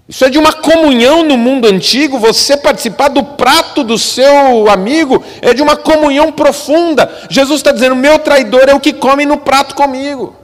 Isso 0.07 0.23
é 0.23 0.29
de 0.29 0.37
uma 0.37 0.53
comunhão 0.53 1.23
no 1.23 1.37
mundo 1.37 1.67
antigo, 1.67 2.19
você 2.19 2.55
participar 2.55 3.09
do 3.09 3.23
prato 3.23 3.83
do 3.83 3.97
seu 3.97 4.69
amigo 4.69 5.23
é 5.41 5.53
de 5.53 5.61
uma 5.61 5.75
comunhão 5.75 6.31
profunda. 6.31 7.11
Jesus 7.29 7.59
está 7.59 7.73
dizendo: 7.73 7.95
meu 7.95 8.17
traidor 8.19 8.69
é 8.69 8.73
o 8.73 8.79
que 8.79 8.93
come 8.93 9.25
no 9.25 9.39
prato 9.39 9.75
comigo. 9.75 10.35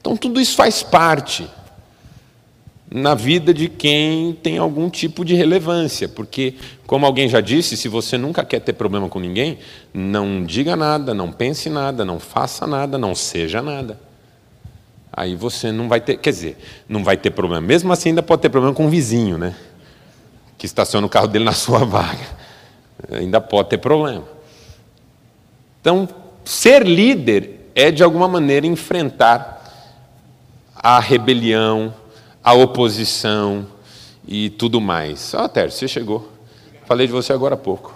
Então 0.00 0.16
tudo 0.16 0.40
isso 0.40 0.56
faz 0.56 0.82
parte 0.82 1.48
na 2.90 3.14
vida 3.14 3.52
de 3.52 3.68
quem 3.68 4.32
tem 4.32 4.56
algum 4.58 4.88
tipo 4.88 5.24
de 5.24 5.34
relevância, 5.34 6.08
porque, 6.08 6.54
como 6.86 7.04
alguém 7.04 7.28
já 7.28 7.40
disse, 7.40 7.76
se 7.76 7.88
você 7.88 8.16
nunca 8.16 8.44
quer 8.44 8.60
ter 8.60 8.72
problema 8.72 9.08
com 9.08 9.20
ninguém, 9.20 9.58
não 9.92 10.44
diga 10.44 10.74
nada, 10.74 11.12
não 11.12 11.30
pense 11.30 11.68
nada, 11.68 12.04
não 12.04 12.18
faça 12.18 12.66
nada, 12.66 12.96
não 12.96 13.14
seja 13.14 13.60
nada. 13.60 14.00
Aí 15.12 15.34
você 15.34 15.70
não 15.70 15.88
vai 15.88 16.00
ter, 16.00 16.16
quer 16.16 16.30
dizer, 16.30 16.56
não 16.88 17.04
vai 17.04 17.16
ter 17.16 17.30
problema. 17.30 17.66
Mesmo 17.66 17.92
assim, 17.92 18.10
ainda 18.10 18.22
pode 18.22 18.42
ter 18.42 18.48
problema 18.48 18.74
com 18.74 18.86
o 18.86 18.88
vizinho, 18.88 19.36
né? 19.36 19.54
Que 20.56 20.64
estaciona 20.64 21.06
o 21.06 21.10
carro 21.10 21.26
dele 21.26 21.44
na 21.44 21.52
sua 21.52 21.84
vaga. 21.84 22.26
Ainda 23.10 23.40
pode 23.40 23.68
ter 23.68 23.78
problema. 23.78 24.24
Então, 25.80 26.08
ser 26.44 26.86
líder 26.86 27.70
é, 27.74 27.90
de 27.90 28.02
alguma 28.02 28.28
maneira, 28.28 28.66
enfrentar 28.66 29.56
a 30.74 31.00
rebelião, 31.00 31.92
a 32.48 32.54
oposição 32.54 33.66
e 34.26 34.48
tudo 34.48 34.80
mais. 34.80 35.34
Ah, 35.34 35.46
Tércio, 35.46 35.80
você 35.80 35.86
chegou. 35.86 36.32
Falei 36.86 37.06
de 37.06 37.12
você 37.12 37.30
agora 37.30 37.56
há 37.56 37.58
pouco. 37.58 37.94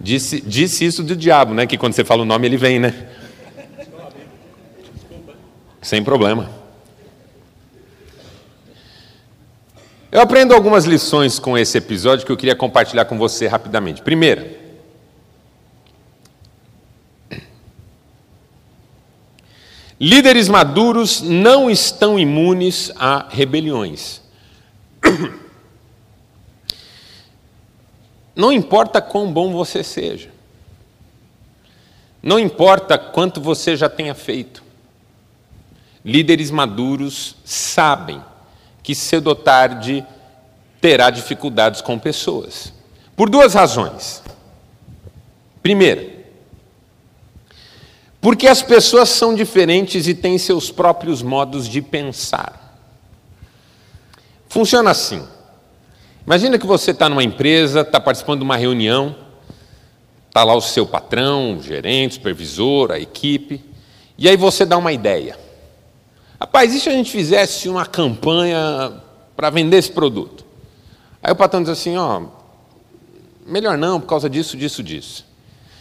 Disse, 0.00 0.40
disse 0.40 0.84
isso 0.84 1.04
do 1.04 1.14
diabo, 1.14 1.54
né? 1.54 1.64
Que 1.64 1.78
quando 1.78 1.92
você 1.92 2.04
fala 2.04 2.22
o 2.22 2.24
nome 2.24 2.48
ele 2.48 2.56
vem, 2.56 2.80
né? 2.80 3.10
Sem 5.80 6.02
problema. 6.02 6.50
Eu 10.10 10.20
aprendo 10.20 10.52
algumas 10.52 10.84
lições 10.84 11.38
com 11.38 11.56
esse 11.56 11.78
episódio 11.78 12.26
que 12.26 12.32
eu 12.32 12.36
queria 12.36 12.56
compartilhar 12.56 13.04
com 13.04 13.16
você 13.16 13.46
rapidamente. 13.46 14.02
Primeira, 14.02 14.65
Líderes 19.98 20.48
maduros 20.48 21.22
não 21.22 21.70
estão 21.70 22.18
imunes 22.18 22.92
a 22.96 23.26
rebeliões. 23.30 24.20
Não 28.34 28.52
importa 28.52 29.00
quão 29.00 29.32
bom 29.32 29.50
você 29.50 29.82
seja, 29.82 30.28
não 32.22 32.38
importa 32.38 32.98
quanto 32.98 33.40
você 33.40 33.74
já 33.74 33.88
tenha 33.88 34.14
feito, 34.14 34.62
líderes 36.04 36.50
maduros 36.50 37.34
sabem 37.46 38.22
que 38.82 38.94
cedo 38.94 39.28
ou 39.28 39.34
tarde 39.34 40.04
terá 40.82 41.08
dificuldades 41.08 41.80
com 41.80 41.98
pessoas, 41.98 42.74
por 43.16 43.30
duas 43.30 43.54
razões. 43.54 44.22
Primeira, 45.62 46.15
porque 48.26 48.48
as 48.48 48.60
pessoas 48.60 49.10
são 49.10 49.36
diferentes 49.36 50.08
e 50.08 50.12
têm 50.12 50.36
seus 50.36 50.68
próprios 50.68 51.22
modos 51.22 51.68
de 51.68 51.80
pensar. 51.80 52.76
Funciona 54.48 54.90
assim. 54.90 55.24
Imagina 56.26 56.58
que 56.58 56.66
você 56.66 56.90
está 56.90 57.08
numa 57.08 57.22
empresa, 57.22 57.82
está 57.82 58.00
participando 58.00 58.40
de 58.40 58.44
uma 58.44 58.56
reunião, 58.56 59.14
está 60.26 60.42
lá 60.42 60.56
o 60.56 60.60
seu 60.60 60.84
patrão, 60.84 61.56
o 61.56 61.62
gerente, 61.62 62.10
o 62.10 62.14
supervisor, 62.14 62.90
a 62.90 62.98
equipe, 62.98 63.64
e 64.18 64.28
aí 64.28 64.36
você 64.36 64.66
dá 64.66 64.76
uma 64.76 64.92
ideia. 64.92 65.38
Rapaz, 66.40 66.74
e 66.74 66.80
se 66.80 66.88
a 66.88 66.92
gente 66.92 67.12
fizesse 67.12 67.68
uma 67.68 67.86
campanha 67.86 69.04
para 69.36 69.50
vender 69.50 69.76
esse 69.76 69.92
produto? 69.92 70.44
Aí 71.22 71.30
o 71.30 71.36
patrão 71.36 71.62
diz 71.62 71.70
assim, 71.70 71.96
ó, 71.96 72.22
melhor 73.46 73.78
não, 73.78 74.00
por 74.00 74.08
causa 74.08 74.28
disso, 74.28 74.56
disso, 74.56 74.82
disso. 74.82 75.24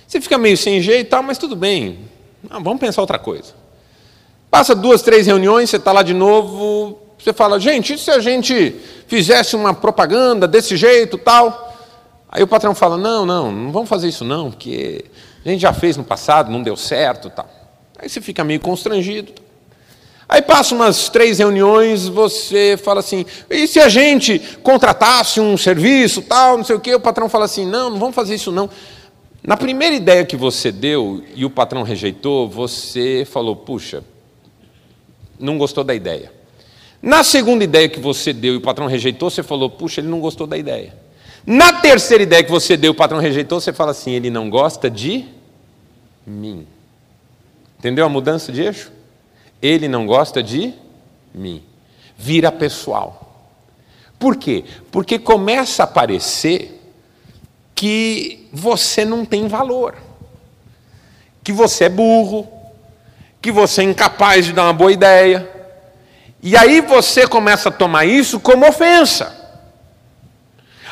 Você 0.07 0.21
fica 0.21 0.37
meio 0.37 0.55
sem 0.55 0.79
jeito, 0.79 1.09
tal, 1.09 1.23
mas 1.23 1.39
tudo 1.39 1.55
bem, 1.55 2.13
não, 2.49 2.63
vamos 2.63 2.79
pensar 2.79 3.01
outra 3.01 3.19
coisa. 3.19 3.53
Passa 4.49 4.73
duas, 4.73 5.01
três 5.01 5.27
reuniões, 5.27 5.69
você 5.69 5.77
está 5.77 5.91
lá 5.91 6.01
de 6.01 6.13
novo, 6.13 6.97
você 7.17 7.33
fala, 7.33 7.59
gente, 7.59 7.93
e 7.93 7.97
se 7.97 8.11
a 8.11 8.19
gente 8.19 8.75
fizesse 9.07 9.55
uma 9.55 9.73
propaganda 9.73 10.47
desse 10.47 10.77
jeito, 10.77 11.17
tal? 11.17 11.73
Aí 12.29 12.43
o 12.43 12.47
patrão 12.47 12.75
fala: 12.75 12.97
não, 12.97 13.25
não, 13.25 13.51
não 13.51 13.71
vamos 13.71 13.87
fazer 13.87 14.09
isso 14.09 14.25
não, 14.25 14.51
porque 14.51 15.05
a 15.45 15.49
gente 15.49 15.61
já 15.61 15.71
fez 15.71 15.95
no 15.95 16.03
passado, 16.03 16.51
não 16.51 16.61
deu 16.61 16.75
certo, 16.75 17.29
tal. 17.29 17.49
Aí 17.97 18.09
você 18.09 18.19
fica 18.19 18.43
meio 18.43 18.59
constrangido. 18.59 19.31
Aí 20.27 20.41
passa 20.41 20.75
umas 20.75 21.07
três 21.07 21.39
reuniões, 21.39 22.07
você 22.07 22.77
fala 22.83 22.99
assim: 22.99 23.25
e 23.49 23.67
se 23.67 23.79
a 23.79 23.87
gente 23.87 24.39
contratasse 24.61 25.39
um 25.39 25.55
serviço, 25.55 26.21
tal, 26.23 26.57
não 26.57 26.63
sei 26.65 26.75
o 26.75 26.79
quê? 26.79 26.93
O 26.95 26.99
patrão 26.99 27.29
fala 27.29 27.45
assim: 27.45 27.65
não, 27.65 27.89
não 27.89 27.99
vamos 27.99 28.15
fazer 28.15 28.35
isso 28.35 28.51
não. 28.51 28.69
Na 29.45 29.55
primeira 29.55 29.95
ideia 29.95 30.25
que 30.25 30.35
você 30.35 30.71
deu 30.71 31.23
e 31.35 31.45
o 31.45 31.51
patrão 31.51 31.83
rejeitou, 31.83 32.49
você 32.49 33.27
falou: 33.29 33.55
puxa, 33.55 34.03
não 35.39 35.57
gostou 35.59 35.83
da 35.83 35.93
ideia. 35.93 36.33
Na 36.99 37.23
segunda 37.23 37.63
ideia 37.63 37.87
que 37.87 37.99
você 37.99 38.33
deu 38.33 38.55
e 38.55 38.57
o 38.57 38.61
patrão 38.61 38.87
rejeitou, 38.87 39.29
você 39.29 39.43
falou: 39.43 39.69
puxa, 39.69 40.01
ele 40.01 40.07
não 40.07 40.19
gostou 40.19 40.47
da 40.47 40.57
ideia. 40.57 40.97
Na 41.45 41.73
terceira 41.73 42.23
ideia 42.23 42.43
que 42.43 42.49
você 42.49 42.75
deu 42.75 42.89
e 42.89 42.93
o 42.93 42.97
patrão 42.97 43.19
rejeitou, 43.19 43.61
você 43.61 43.71
fala 43.71 43.91
assim: 43.91 44.13
ele 44.13 44.31
não 44.31 44.49
gosta 44.49 44.89
de 44.89 45.25
mim. 46.25 46.65
Entendeu 47.77 48.03
a 48.03 48.09
mudança 48.09 48.51
de 48.51 48.63
eixo? 48.63 48.91
Ele 49.61 49.87
não 49.87 50.07
gosta 50.07 50.41
de 50.41 50.73
mim. 51.31 51.61
Vira 52.17 52.51
pessoal. 52.51 53.21
Por 54.17 54.37
quê? 54.37 54.63
Porque 54.91 55.19
começa 55.19 55.83
a 55.83 55.87
parecer 55.87 56.74
que 57.75 58.47
você 58.53 59.03
não 59.03 59.25
tem 59.25 59.47
valor, 59.47 59.95
que 61.43 61.51
você 61.51 61.83
é 61.83 61.89
burro, 61.89 62.49
que 63.41 63.51
você 63.51 63.81
é 63.81 63.83
incapaz 63.83 64.45
de 64.45 64.53
dar 64.53 64.63
uma 64.63 64.73
boa 64.73 64.91
ideia. 64.91 65.47
E 66.41 66.55
aí 66.55 66.79
você 66.79 67.27
começa 67.27 67.69
a 67.69 67.71
tomar 67.71 68.05
isso 68.05 68.39
como 68.39 68.65
ofensa. 68.67 69.43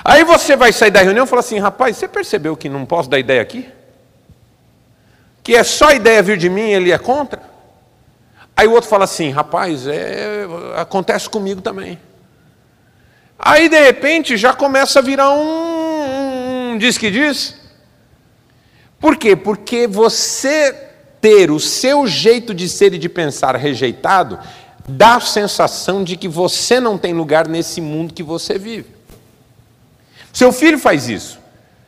Aí 0.03 0.23
você 0.25 0.55
vai 0.55 0.73
sair 0.73 0.91
da 0.91 1.01
reunião 1.01 1.25
e 1.25 1.27
fala 1.27 1.39
assim: 1.39 1.57
rapaz, 1.57 1.95
você 1.95 2.07
percebeu 2.07 2.57
que 2.57 2.67
não 2.67 2.85
posso 2.85 3.09
dar 3.09 3.17
ideia 3.17 3.41
aqui? 3.41 3.69
Que 5.41 5.55
é 5.55 5.63
só 5.63 5.91
ideia 5.91 6.21
vir 6.21 6.37
de 6.37 6.49
mim, 6.49 6.69
ele 6.71 6.91
é 6.91 6.97
contra? 6.97 7.41
Aí 8.55 8.67
o 8.67 8.71
outro 8.71 8.89
fala 8.89 9.05
assim: 9.05 9.29
rapaz, 9.29 9.87
é, 9.87 10.45
acontece 10.75 11.29
comigo 11.29 11.61
também. 11.61 11.97
Aí 13.39 13.69
de 13.69 13.79
repente 13.79 14.37
já 14.37 14.53
começa 14.53 14.99
a 14.99 15.01
virar 15.01 15.31
um, 15.31 15.72
um 16.73 16.77
diz 16.77 16.97
que 16.97 17.09
diz. 17.09 17.55
Por 18.99 19.17
quê? 19.17 19.35
Porque 19.35 19.87
você 19.87 20.73
ter 21.21 21.51
o 21.51 21.59
seu 21.59 22.05
jeito 22.05 22.53
de 22.53 22.67
ser 22.67 22.93
e 22.93 22.97
de 22.97 23.07
pensar 23.07 23.55
rejeitado 23.55 24.39
dá 24.87 25.15
a 25.15 25.21
sensação 25.21 26.03
de 26.03 26.17
que 26.17 26.27
você 26.27 26.79
não 26.79 26.97
tem 26.97 27.13
lugar 27.13 27.47
nesse 27.47 27.79
mundo 27.79 28.13
que 28.13 28.23
você 28.23 28.57
vive. 28.57 28.87
Seu 30.33 30.51
filho 30.51 30.77
faz 30.77 31.07
isso. 31.07 31.39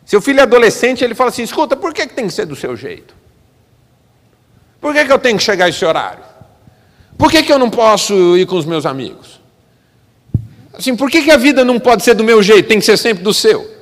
Seu 0.06 0.22
filho 0.22 0.40
é 0.40 0.44
adolescente, 0.44 1.04
ele 1.04 1.16
fala 1.16 1.32
assim: 1.32 1.44
escuta, 1.44 1.76
por 1.76 1.94
que 1.94 2.08
tem 2.08 2.28
que 2.28 2.34
ser 2.34 2.46
do 2.46 2.56
seu 2.56 2.78
jeito? 2.78 3.16
Por 4.80 4.94
que, 4.94 5.04
que 5.04 5.12
eu 5.12 5.20
tenho 5.20 5.38
que 5.38 5.44
chegar 5.44 5.66
a 5.66 5.70
esse 5.70 5.84
horário? 5.84 6.24
Por 7.18 7.32
que, 7.32 7.42
que 7.42 7.52
eu 7.52 7.58
não 7.58 7.70
posso 7.70 8.38
ir 8.38 8.46
com 8.46 8.56
os 8.56 8.66
meus 8.66 8.86
amigos? 8.86 9.42
Assim, 10.74 10.96
por 10.96 11.10
que, 11.10 11.24
que 11.24 11.32
a 11.32 11.38
vida 11.38 11.66
não 11.66 11.80
pode 11.80 12.04
ser 12.04 12.14
do 12.14 12.24
meu 12.24 12.44
jeito, 12.44 12.68
tem 12.68 12.80
que 12.80 12.86
ser 12.86 12.98
sempre 12.98 13.24
do 13.24 13.34
seu? 13.34 13.75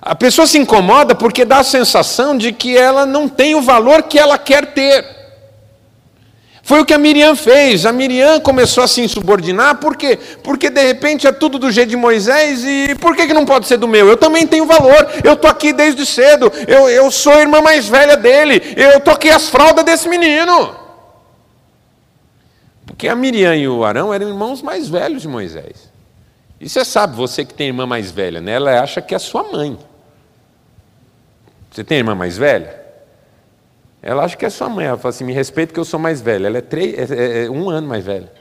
A 0.00 0.14
pessoa 0.14 0.46
se 0.46 0.58
incomoda 0.58 1.14
porque 1.14 1.44
dá 1.44 1.58
a 1.58 1.64
sensação 1.64 2.36
de 2.36 2.52
que 2.52 2.76
ela 2.76 3.04
não 3.04 3.28
tem 3.28 3.54
o 3.54 3.62
valor 3.62 4.04
que 4.04 4.18
ela 4.18 4.38
quer 4.38 4.72
ter. 4.72 5.18
Foi 6.68 6.80
o 6.80 6.84
que 6.84 6.92
a 6.92 6.98
Miriam 6.98 7.34
fez. 7.34 7.86
A 7.86 7.92
Miriam 7.92 8.40
começou 8.40 8.84
a 8.84 8.86
se 8.86 9.00
insubordinar, 9.00 9.76
por 9.76 9.96
quê? 9.96 10.18
Porque 10.44 10.68
de 10.68 10.82
repente 10.82 11.26
é 11.26 11.32
tudo 11.32 11.58
do 11.58 11.72
jeito 11.72 11.88
de 11.88 11.96
Moisés 11.96 12.62
e 12.62 12.94
por 12.96 13.16
que, 13.16 13.26
que 13.26 13.32
não 13.32 13.46
pode 13.46 13.66
ser 13.66 13.78
do 13.78 13.88
meu? 13.88 14.06
Eu 14.06 14.18
também 14.18 14.46
tenho 14.46 14.66
valor, 14.66 15.08
eu 15.24 15.32
estou 15.32 15.50
aqui 15.50 15.72
desde 15.72 16.04
cedo, 16.04 16.52
eu, 16.66 16.90
eu 16.90 17.10
sou 17.10 17.32
a 17.32 17.40
irmã 17.40 17.62
mais 17.62 17.88
velha 17.88 18.18
dele, 18.18 18.60
eu 18.76 19.00
toquei 19.00 19.30
as 19.30 19.48
fraldas 19.48 19.82
desse 19.82 20.10
menino. 20.10 20.76
Porque 22.84 23.08
a 23.08 23.16
Miriam 23.16 23.56
e 23.56 23.66
o 23.66 23.82
Arão 23.82 24.12
eram 24.12 24.28
irmãos 24.28 24.60
mais 24.60 24.90
velhos 24.90 25.22
de 25.22 25.28
Moisés. 25.28 25.90
E 26.60 26.68
você 26.68 26.84
sabe, 26.84 27.16
você 27.16 27.46
que 27.46 27.54
tem 27.54 27.68
irmã 27.68 27.86
mais 27.86 28.10
velha, 28.10 28.42
né? 28.42 28.52
ela 28.52 28.78
acha 28.82 29.00
que 29.00 29.14
é 29.14 29.18
sua 29.18 29.42
mãe. 29.44 29.78
Você 31.78 31.84
tem 31.84 31.98
irmã 31.98 32.12
mais 32.12 32.36
velha? 32.36 32.76
Ela 34.02 34.24
acha 34.24 34.36
que 34.36 34.44
é 34.44 34.50
sua 34.50 34.68
mãe. 34.68 34.86
Ela 34.86 34.98
fala 34.98 35.10
assim: 35.10 35.22
me 35.22 35.32
respeita 35.32 35.72
que 35.72 35.78
eu 35.78 35.84
sou 35.84 36.00
mais 36.00 36.20
velha. 36.20 36.48
Ela 36.48 36.58
é, 36.58 36.60
três, 36.60 37.08
é, 37.08 37.14
é, 37.14 37.44
é 37.44 37.50
um 37.50 37.70
ano 37.70 37.86
mais 37.86 38.04
velha. 38.04 38.32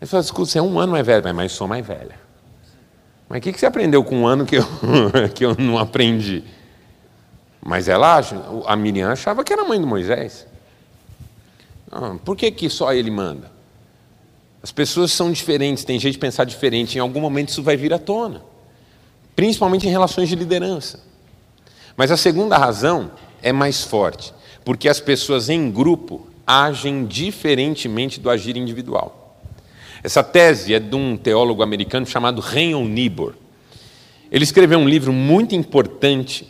Ele 0.00 0.08
fala: 0.08 0.22
escuta, 0.22 0.50
você 0.50 0.58
é 0.58 0.62
um 0.62 0.78
ano 0.78 0.92
mais 0.92 1.04
velha, 1.04 1.30
mas 1.34 1.52
sou 1.52 1.68
mais 1.68 1.86
velha. 1.86 2.18
Mas 3.28 3.40
o 3.40 3.42
que, 3.42 3.52
que 3.52 3.60
você 3.60 3.66
aprendeu 3.66 4.02
com 4.02 4.16
um 4.16 4.26
ano 4.26 4.46
que 4.46 4.56
eu, 4.56 4.64
que 5.34 5.44
eu 5.44 5.54
não 5.56 5.76
aprendi? 5.76 6.42
Mas 7.60 7.86
ela 7.86 8.16
acha, 8.16 8.42
a 8.64 8.74
Miriam 8.74 9.10
achava 9.10 9.44
que 9.44 9.52
era 9.52 9.62
mãe 9.62 9.78
de 9.78 9.84
Moisés. 9.84 10.46
Ah, 11.92 12.16
por 12.24 12.34
que, 12.34 12.50
que 12.50 12.70
só 12.70 12.94
ele 12.94 13.10
manda? 13.10 13.52
As 14.62 14.72
pessoas 14.72 15.12
são 15.12 15.30
diferentes, 15.30 15.84
tem 15.84 16.00
jeito 16.00 16.14
de 16.14 16.18
pensar 16.18 16.44
diferente. 16.44 16.96
Em 16.96 17.00
algum 17.02 17.20
momento 17.20 17.50
isso 17.50 17.62
vai 17.62 17.76
vir 17.76 17.92
à 17.92 17.98
tona, 17.98 18.42
principalmente 19.36 19.86
em 19.86 19.90
relações 19.90 20.30
de 20.30 20.34
liderança. 20.34 21.06
Mas 21.98 22.12
a 22.12 22.16
segunda 22.16 22.56
razão 22.56 23.10
é 23.42 23.52
mais 23.52 23.82
forte, 23.82 24.32
porque 24.64 24.88
as 24.88 25.00
pessoas 25.00 25.48
em 25.48 25.68
grupo 25.68 26.28
agem 26.46 27.04
diferentemente 27.04 28.20
do 28.20 28.30
agir 28.30 28.56
individual. 28.56 29.42
Essa 30.00 30.22
tese 30.22 30.72
é 30.72 30.78
de 30.78 30.94
um 30.94 31.16
teólogo 31.16 31.60
americano 31.60 32.06
chamado 32.06 32.40
Rayon 32.40 32.84
Niebuhr. 32.84 33.34
Ele 34.30 34.44
escreveu 34.44 34.78
um 34.78 34.88
livro 34.88 35.12
muito 35.12 35.56
importante 35.56 36.46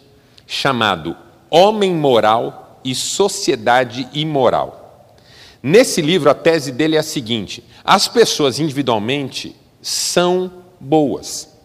chamado 0.47 1.17
Homem 1.49 1.95
Moral 1.95 2.83
e 2.85 2.95
Sociedade 2.95 4.07
Imoral. 4.13 5.17
Nesse 5.63 6.03
livro, 6.03 6.29
a 6.29 6.35
tese 6.35 6.73
dele 6.73 6.97
é 6.97 6.99
a 6.99 7.03
seguinte: 7.03 7.65
as 7.83 8.07
pessoas 8.07 8.59
individualmente 8.59 9.57
são 9.81 10.53
boas, 10.79 11.57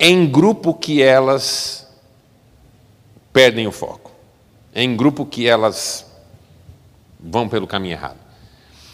em 0.00 0.26
grupo 0.26 0.72
que 0.72 1.02
elas 1.02 1.85
perdem 3.36 3.66
o 3.66 3.70
foco. 3.70 4.10
É 4.74 4.82
em 4.82 4.96
grupo 4.96 5.26
que 5.26 5.46
elas 5.46 6.06
vão 7.20 7.46
pelo 7.50 7.66
caminho 7.66 7.92
errado. 7.92 8.16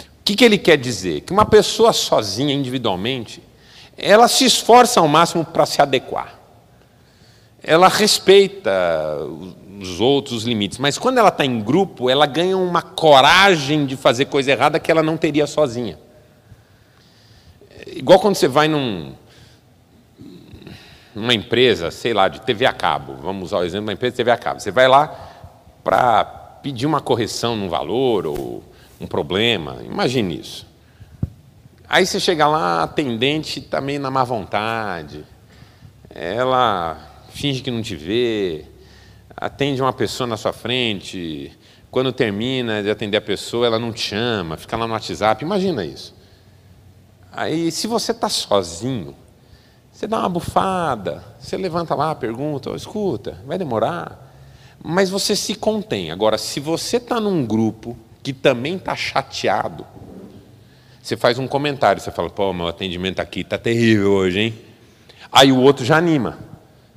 O 0.01 0.25
que, 0.25 0.35
que 0.35 0.45
ele 0.45 0.59
quer 0.59 0.77
dizer? 0.77 1.21
Que 1.21 1.33
uma 1.33 1.45
pessoa 1.45 1.93
sozinha, 1.93 2.53
individualmente, 2.53 3.41
ela 3.97 4.27
se 4.27 4.45
esforça 4.45 4.99
ao 4.99 5.07
máximo 5.07 5.45
para 5.45 5.65
se 5.65 5.81
adequar. 5.81 6.37
Ela 7.63 7.87
respeita 7.87 8.73
os 9.81 10.01
outros 10.01 10.39
os 10.39 10.45
limites, 10.45 10.79
mas 10.79 10.99
quando 10.99 11.19
ela 11.19 11.29
está 11.29 11.45
em 11.45 11.61
grupo, 11.61 12.11
ela 12.11 12.27
ganha 12.27 12.57
uma 12.57 12.83
coragem 12.83 13.87
de 13.87 13.97
fazer 13.97 14.25
coisa 14.25 14.51
errada 14.51 14.81
que 14.81 14.91
ela 14.91 15.05
não 15.05 15.17
teria 15.17 15.47
sozinha. 15.47 16.01
Igual 17.87 18.19
quando 18.19 18.35
você 18.35 18.49
vai 18.49 18.67
num, 18.67 19.13
numa 21.15 21.35
empresa, 21.35 21.91
sei 21.91 22.15
lá, 22.15 22.29
de 22.29 22.41
TV 22.41 22.67
a 22.67 22.73
cabo, 22.73 23.15
vamos 23.21 23.47
usar 23.47 23.59
o 23.59 23.65
exemplo 23.65 23.87
da 23.87 23.93
empresa 23.93 24.13
de 24.13 24.17
TV 24.17 24.31
a 24.31 24.37
cabo. 24.37 24.61
Você 24.61 24.71
vai 24.71 24.89
lá 24.89 25.09
para 25.85 26.25
pedir 26.63 26.87
uma 26.87 27.01
correção 27.01 27.57
num 27.57 27.69
valor 27.69 28.27
ou 28.27 28.63
um 29.01 29.07
problema, 29.07 29.79
imagine 29.85 30.39
isso. 30.39 30.67
Aí 31.89 32.07
você 32.07 32.19
chega 32.19 32.47
lá, 32.47 32.81
a 32.81 32.83
atendente 32.85 33.59
está 33.59 33.81
meio 33.81 34.01
na 34.01 34.11
má 34.11 34.25
vontade, 34.25 35.25
ela 36.09 36.99
finge 37.29 37.61
que 37.63 37.71
não 37.71 37.83
te 37.83 37.97
vê, 37.97 38.65
atende 39.37 39.83
uma 39.83 39.93
pessoa 39.93 40.27
na 40.27 40.37
sua 40.37 40.53
frente, 40.53 41.53
quando 41.91 42.11
termina 42.13 42.83
de 42.83 42.89
atender 42.89 43.19
a 43.19 43.21
pessoa, 43.21 43.67
ela 43.67 43.79
não 43.79 43.93
te 43.93 44.01
chama, 44.01 44.57
fica 44.57 44.77
lá 44.77 44.87
no 44.87 44.95
WhatsApp, 44.95 45.45
imagina 45.45 45.85
isso. 45.85 46.15
Aí, 47.31 47.71
se 47.71 47.87
você 47.87 48.13
está 48.13 48.29
sozinho, 48.29 49.15
você 50.03 50.09
dá 50.09 50.19
uma 50.19 50.29
bufada, 50.29 51.23
você 51.39 51.57
levanta 51.57 51.95
lá, 51.95 52.13
pergunta, 52.13 52.69
oh, 52.69 52.75
escuta, 52.75 53.39
vai 53.47 53.57
demorar. 53.57 54.35
Mas 54.83 55.09
você 55.09 55.37
se 55.37 55.55
contém. 55.55 56.11
Agora, 56.11 56.37
se 56.37 56.59
você 56.59 56.97
está 56.97 57.21
num 57.21 57.47
grupo 57.47 57.97
que 58.21 58.33
também 58.33 58.75
está 58.75 58.97
chateado, 58.97 59.87
você 61.01 61.17
faz 61.17 61.39
um 61.39 61.47
comentário, 61.47 62.03
você 62.03 62.11
fala, 62.11 62.29
pô, 62.29 62.53
meu 62.53 62.67
atendimento 62.67 63.21
aqui 63.21 63.43
está 63.43 63.57
terrível 63.57 64.11
hoje, 64.11 64.41
hein? 64.41 64.59
Aí 65.31 65.53
o 65.53 65.61
outro 65.61 65.85
já 65.85 65.99
anima. 65.99 66.37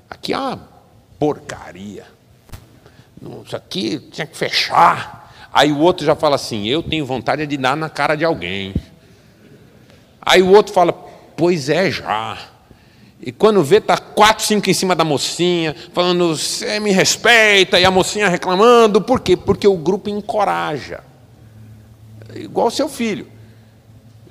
Aqui 0.10 0.34
é 0.34 0.38
uma 0.40 0.68
porcaria. 1.20 2.06
Isso 3.46 3.56
aqui 3.56 4.00
tinha 4.00 4.26
que 4.26 4.36
fechar. 4.36 5.32
Aí 5.54 5.72
o 5.72 5.78
outro 5.78 6.04
já 6.04 6.16
fala 6.16 6.38
assim, 6.38 6.66
eu 6.66 6.82
tenho 6.82 7.06
vontade 7.06 7.46
de 7.46 7.56
dar 7.56 7.78
na 7.78 7.88
cara 7.88 8.16
de 8.16 8.26
alguém. 8.26 8.74
Aí 10.20 10.42
o 10.42 10.50
outro 10.52 10.74
fala, 10.74 10.92
pois 11.38 11.70
é 11.70 11.92
já. 11.92 12.55
E 13.22 13.32
quando 13.32 13.64
vê, 13.64 13.78
está 13.78 13.98
quatro, 13.98 14.46
cinco 14.46 14.70
em 14.70 14.74
cima 14.74 14.96
da 14.96 15.04
mocinha, 15.04 15.76
falando, 15.94 16.36
você 16.36 16.80
me 16.80 16.92
respeita, 16.92 17.80
e 17.80 17.86
a 17.86 17.92
mocinha 17.92 18.28
reclamando. 18.30 19.02
Por 19.02 19.20
quê? 19.20 19.36
Porque 19.38 19.68
o 19.68 19.78
grupo 19.78 20.10
encoraja. 20.10 21.02
Igual 22.36 22.70
seu 22.70 22.90
filho. 22.90 23.28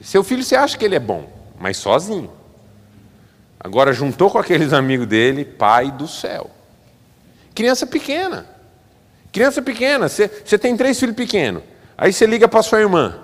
Seu 0.00 0.22
filho 0.22 0.44
você 0.44 0.54
acha 0.54 0.76
que 0.76 0.84
ele 0.84 0.94
é 0.94 1.00
bom, 1.00 1.28
mas 1.58 1.78
sozinho. 1.78 2.30
Agora 3.58 3.92
juntou 3.94 4.30
com 4.30 4.38
aqueles 4.38 4.74
amigos 4.74 5.06
dele, 5.06 5.44
pai 5.44 5.90
do 5.90 6.06
céu. 6.06 6.50
Criança 7.54 7.86
pequena. 7.86 8.46
Criança 9.32 9.62
pequena, 9.62 10.08
você, 10.08 10.30
você 10.44 10.58
tem 10.58 10.76
três 10.76 11.00
filhos 11.00 11.16
pequenos. 11.16 11.62
Aí 11.96 12.12
você 12.12 12.26
liga 12.26 12.46
para 12.46 12.62
sua 12.62 12.80
irmã. 12.80 13.18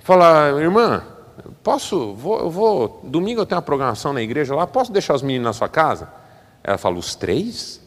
Fala, 0.00 0.60
irmã, 0.60 1.02
posso, 1.62 2.14
vou, 2.14 2.38
eu 2.40 2.50
vou, 2.50 3.00
domingo 3.04 3.40
eu 3.40 3.46
tenho 3.46 3.56
uma 3.56 3.62
programação 3.62 4.12
na 4.12 4.22
igreja 4.22 4.54
lá, 4.54 4.66
posso 4.66 4.92
deixar 4.92 5.14
os 5.14 5.22
meninos 5.22 5.44
na 5.44 5.52
sua 5.52 5.68
casa? 5.68 6.08
Ela 6.62 6.78
fala, 6.78 6.98
os 6.98 7.14
três? 7.14 7.80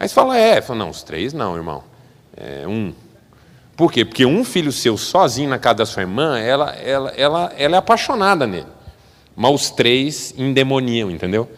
Aí 0.00 0.08
você 0.08 0.14
fala, 0.14 0.38
é. 0.38 0.60
Fala, 0.60 0.78
não, 0.78 0.90
os 0.90 1.02
três 1.02 1.32
não, 1.32 1.56
irmão. 1.56 1.82
É 2.36 2.66
um. 2.66 2.94
Por 3.76 3.92
quê? 3.92 4.04
Porque 4.04 4.24
um 4.24 4.44
filho 4.44 4.72
seu 4.72 4.96
sozinho 4.96 5.50
na 5.50 5.58
casa 5.58 5.76
da 5.76 5.86
sua 5.86 6.02
irmã, 6.02 6.38
ela, 6.38 6.72
ela, 6.74 7.10
ela, 7.10 7.52
ela 7.56 7.76
é 7.76 7.78
apaixonada 7.78 8.46
nele. 8.46 8.66
Mas 9.36 9.54
os 9.54 9.70
três 9.70 10.34
endemoniam, 10.36 11.10
entendeu? 11.10 11.48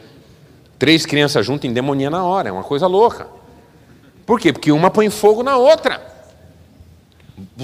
Três 0.79 1.07
crianças 1.07 1.45
juntas 1.45 1.71
endemoniam 1.71 2.11
na 2.11 2.25
hora, 2.25 2.49
é 2.49 2.53
uma 2.53 2.63
coisa 2.65 2.87
louca. 2.87 3.27
Por 4.27 4.39
quê? 4.39 4.53
Porque 4.53 4.71
uma 4.71 4.91
põe 4.91 5.09
fogo 5.11 5.43
na 5.43 5.57
outra. 5.57 6.10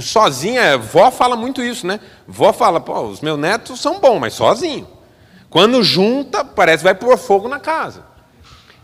Sozinha, 0.00 0.78
vó 0.78 1.10
fala 1.10 1.36
muito 1.36 1.62
isso, 1.62 1.86
né? 1.86 2.00
Vó 2.26 2.52
fala, 2.52 2.80
pô, 2.80 3.00
os 3.02 3.20
meus 3.20 3.38
netos 3.38 3.80
são 3.80 4.00
bons, 4.00 4.18
mas 4.18 4.34
sozinho. 4.34 4.86
Quando 5.50 5.82
junta, 5.82 6.44
parece 6.44 6.78
que 6.78 6.84
vai 6.84 6.94
pôr 6.94 7.16
fogo 7.16 7.48
na 7.48 7.58
casa. 7.58 8.04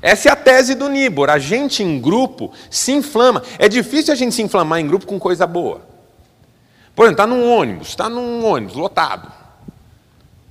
Essa 0.01 0.29
é 0.29 0.33
a 0.33 0.37
tese 0.37 0.75
do 0.75 0.89
Nibor. 0.89 1.31
A 1.31 1.39
gente 1.39 1.83
em 1.83 2.01
grupo 2.01 2.53
se 2.69 2.93
inflama. 2.93 3.43
É 3.59 3.69
difícil 3.69 4.13
a 4.13 4.17
gente 4.17 4.35
se 4.35 4.43
inflamar 4.43 4.81
em 4.81 4.87
grupo 4.87 5.07
com 5.07 5.19
coisa 5.19 5.47
boa. 5.47 5.83
Por 6.95 7.05
exemplo, 7.05 7.23
está 7.23 7.27
num 7.27 7.51
ônibus, 7.51 7.89
está 7.89 8.09
num 8.09 8.45
ônibus 8.45 8.75
lotado. 8.75 9.33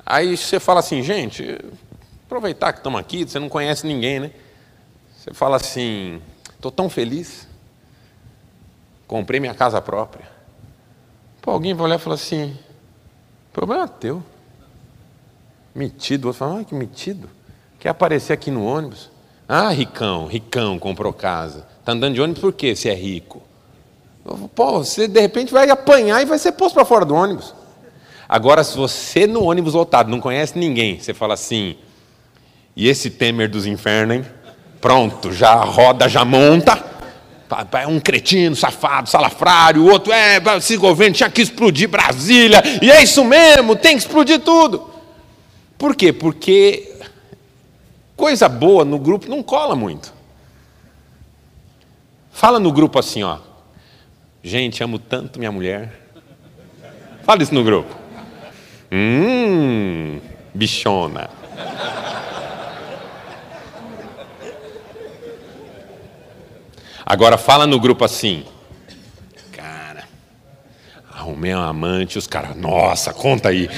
Aí 0.06 0.38
você 0.38 0.60
fala 0.60 0.80
assim, 0.80 1.04
gente, 1.04 1.60
aproveitar 2.26 2.74
que 2.74 2.80
estamos 2.80 3.00
aqui, 3.00 3.26
você 3.26 3.40
não 3.40 3.50
conhece 3.50 3.86
ninguém, 3.86 4.20
né? 4.22 4.32
Você 5.18 5.34
fala 5.34 5.58
assim, 5.58 6.22
estou 6.56 6.72
tão 6.72 6.90
feliz, 6.90 7.48
comprei 9.06 9.40
minha 9.40 9.54
casa 9.54 9.82
própria. 9.82 10.31
Pô, 11.42 11.52
alguém 11.52 11.74
vai 11.74 11.86
olhar 11.86 11.96
e 11.96 12.00
falar 12.00 12.16
assim, 12.16 12.56
problema 13.52 13.88
teu. 13.88 14.22
Metido, 15.74 16.28
outro 16.28 16.40
fala, 16.40 16.60
ah, 16.60 16.64
que 16.64 16.76
metido. 16.76 17.30
Quer 17.80 17.90
aparecer 17.90 18.34
aqui 18.34 18.52
no 18.52 18.64
ônibus? 18.64 19.10
Ah, 19.48 19.70
ricão, 19.70 20.28
ricão, 20.28 20.78
comprou 20.78 21.12
casa. 21.12 21.66
Está 21.80 21.94
andando 21.94 22.14
de 22.14 22.22
ônibus 22.22 22.42
por 22.42 22.54
quê? 22.54 22.76
Se 22.76 22.90
é 22.90 22.94
rico. 22.94 23.42
Pô, 24.54 24.80
você 24.80 25.08
de 25.08 25.20
repente 25.20 25.52
vai 25.52 25.70
apanhar 25.70 26.22
e 26.22 26.26
vai 26.26 26.38
ser 26.38 26.52
posto 26.52 26.76
para 26.76 26.86
fora 26.86 27.04
do 27.04 27.16
ônibus. 27.16 27.56
Agora, 28.30 28.64
se 28.64 28.78
você 28.78 29.26
no 29.26 29.44
ônibus 29.44 29.74
lotado 29.74 30.10
não 30.10 30.22
conhece 30.22 30.58
ninguém, 30.58 31.00
você 31.00 31.14
fala 31.14 31.34
assim, 31.34 31.76
e 32.76 32.88
esse 32.88 33.10
Temer 33.10 33.50
dos 33.50 33.66
infernos, 33.66 34.18
hein? 34.18 34.26
Pronto, 34.80 35.34
já 35.34 35.56
roda, 35.56 36.08
já 36.08 36.24
monta. 36.24 36.91
É 37.74 37.88
um 37.88 38.00
cretino, 38.00 38.56
safado, 38.56 39.10
salafrário, 39.10 39.84
o 39.84 39.90
outro 39.90 40.14
é, 40.14 40.42
esse 40.58 40.78
governo 40.78 41.16
tinha 41.16 41.30
que 41.30 41.42
explodir 41.42 41.90
Brasília, 41.90 42.62
e 42.82 42.92
é 42.92 43.04
isso 43.04 43.24
mesmo, 43.24 43.76
tem 43.76 43.96
que 43.96 44.04
explodir 44.04 44.40
tudo. 44.40 44.90
Por 45.78 45.96
quê? 45.96 46.14
Porque 46.14 46.94
coisa 48.16 48.48
boa 48.48 48.86
no 48.86 49.00
grupo 49.00 49.30
não 49.30 49.42
cola 49.42 49.76
muito. 49.76 50.14
Fala 52.32 52.60
no 52.60 52.72
grupo 52.72 53.00
assim, 53.00 53.24
ó. 53.24 53.40
Gente, 54.44 54.84
amo 54.84 54.98
tanto 54.98 55.38
minha 55.38 55.52
mulher. 55.52 56.00
Fala 57.24 57.44
isso 57.44 57.54
no 57.54 57.64
grupo. 57.64 57.96
Hum, 58.92 60.20
bichona. 60.54 61.41
Agora 67.12 67.38
fala 67.38 67.68
no 67.68 67.78
grupo 67.78 68.06
assim. 68.06 68.46
Cara, 69.52 70.06
arrumei 71.14 71.54
um 71.54 71.62
amante, 71.62 72.18
os 72.18 72.26
caras, 72.26 72.56
nossa, 72.56 73.14
conta 73.14 73.50
aí. 73.50 73.70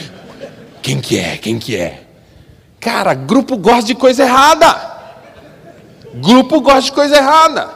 Quem 0.83 1.01
que 1.01 1.17
é? 1.17 1.35
Quem 1.37 1.57
que 1.57 1.75
é? 1.75 2.03
Cara, 2.79 3.15
grupo 3.15 3.57
gosta 3.57 3.85
de 3.85 3.95
coisa 3.95 4.21
errada. 4.21 4.79
Grupo 6.13 6.61
gosta 6.61 6.81
de 6.81 6.91
coisa 6.91 7.17
errada. 7.17 7.73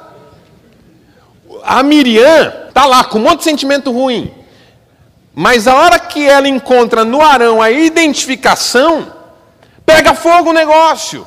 A 1.63 1.81
Miriam 1.81 2.53
tá 2.71 2.85
lá 2.85 3.03
com 3.05 3.17
um 3.17 3.23
monte 3.23 3.39
de 3.39 3.45
sentimento 3.45 3.91
ruim. 3.91 4.31
Mas 5.33 5.67
a 5.67 5.75
hora 5.75 5.97
que 5.97 6.23
ela 6.23 6.47
encontra 6.47 7.03
no 7.03 7.19
Arão 7.19 7.63
a 7.63 7.71
identificação, 7.71 9.11
pega 9.83 10.13
fogo 10.13 10.51
o 10.51 10.53
negócio. 10.53 11.25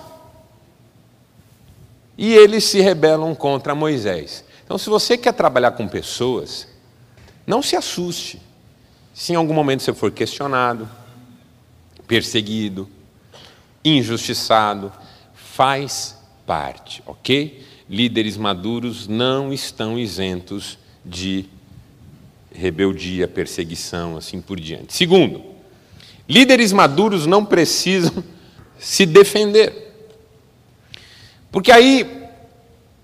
E 2.21 2.35
eles 2.35 2.65
se 2.65 2.83
rebelam 2.83 3.35
contra 3.35 3.75
Moisés. 3.75 4.45
Então, 4.63 4.77
se 4.77 4.91
você 4.91 5.17
quer 5.17 5.33
trabalhar 5.33 5.71
com 5.71 5.89
pessoas, 5.89 6.69
não 7.47 7.63
se 7.63 7.75
assuste. 7.75 8.39
Se 9.15 9.33
em 9.33 9.37
algum 9.37 9.55
momento 9.55 9.83
você 9.83 9.95
for 9.95 10.11
questionado, 10.11 10.87
perseguido, 12.07 12.87
injustiçado, 13.83 14.93
faz 15.35 16.15
parte, 16.45 17.03
ok? 17.07 17.67
Líderes 17.89 18.37
maduros 18.37 19.09
não 19.09 19.51
estão 19.51 19.99
isentos 19.99 20.79
de 21.03 21.47
rebeldia, 22.53 23.27
perseguição, 23.27 24.19
assim 24.19 24.43
por 24.43 24.61
diante. 24.61 24.93
Segundo, 24.93 25.43
líderes 26.29 26.71
maduros 26.71 27.25
não 27.25 27.47
precisam 27.47 28.23
se 28.79 29.07
defender. 29.07 29.90
Porque 31.51 31.73
aí, 31.73 32.29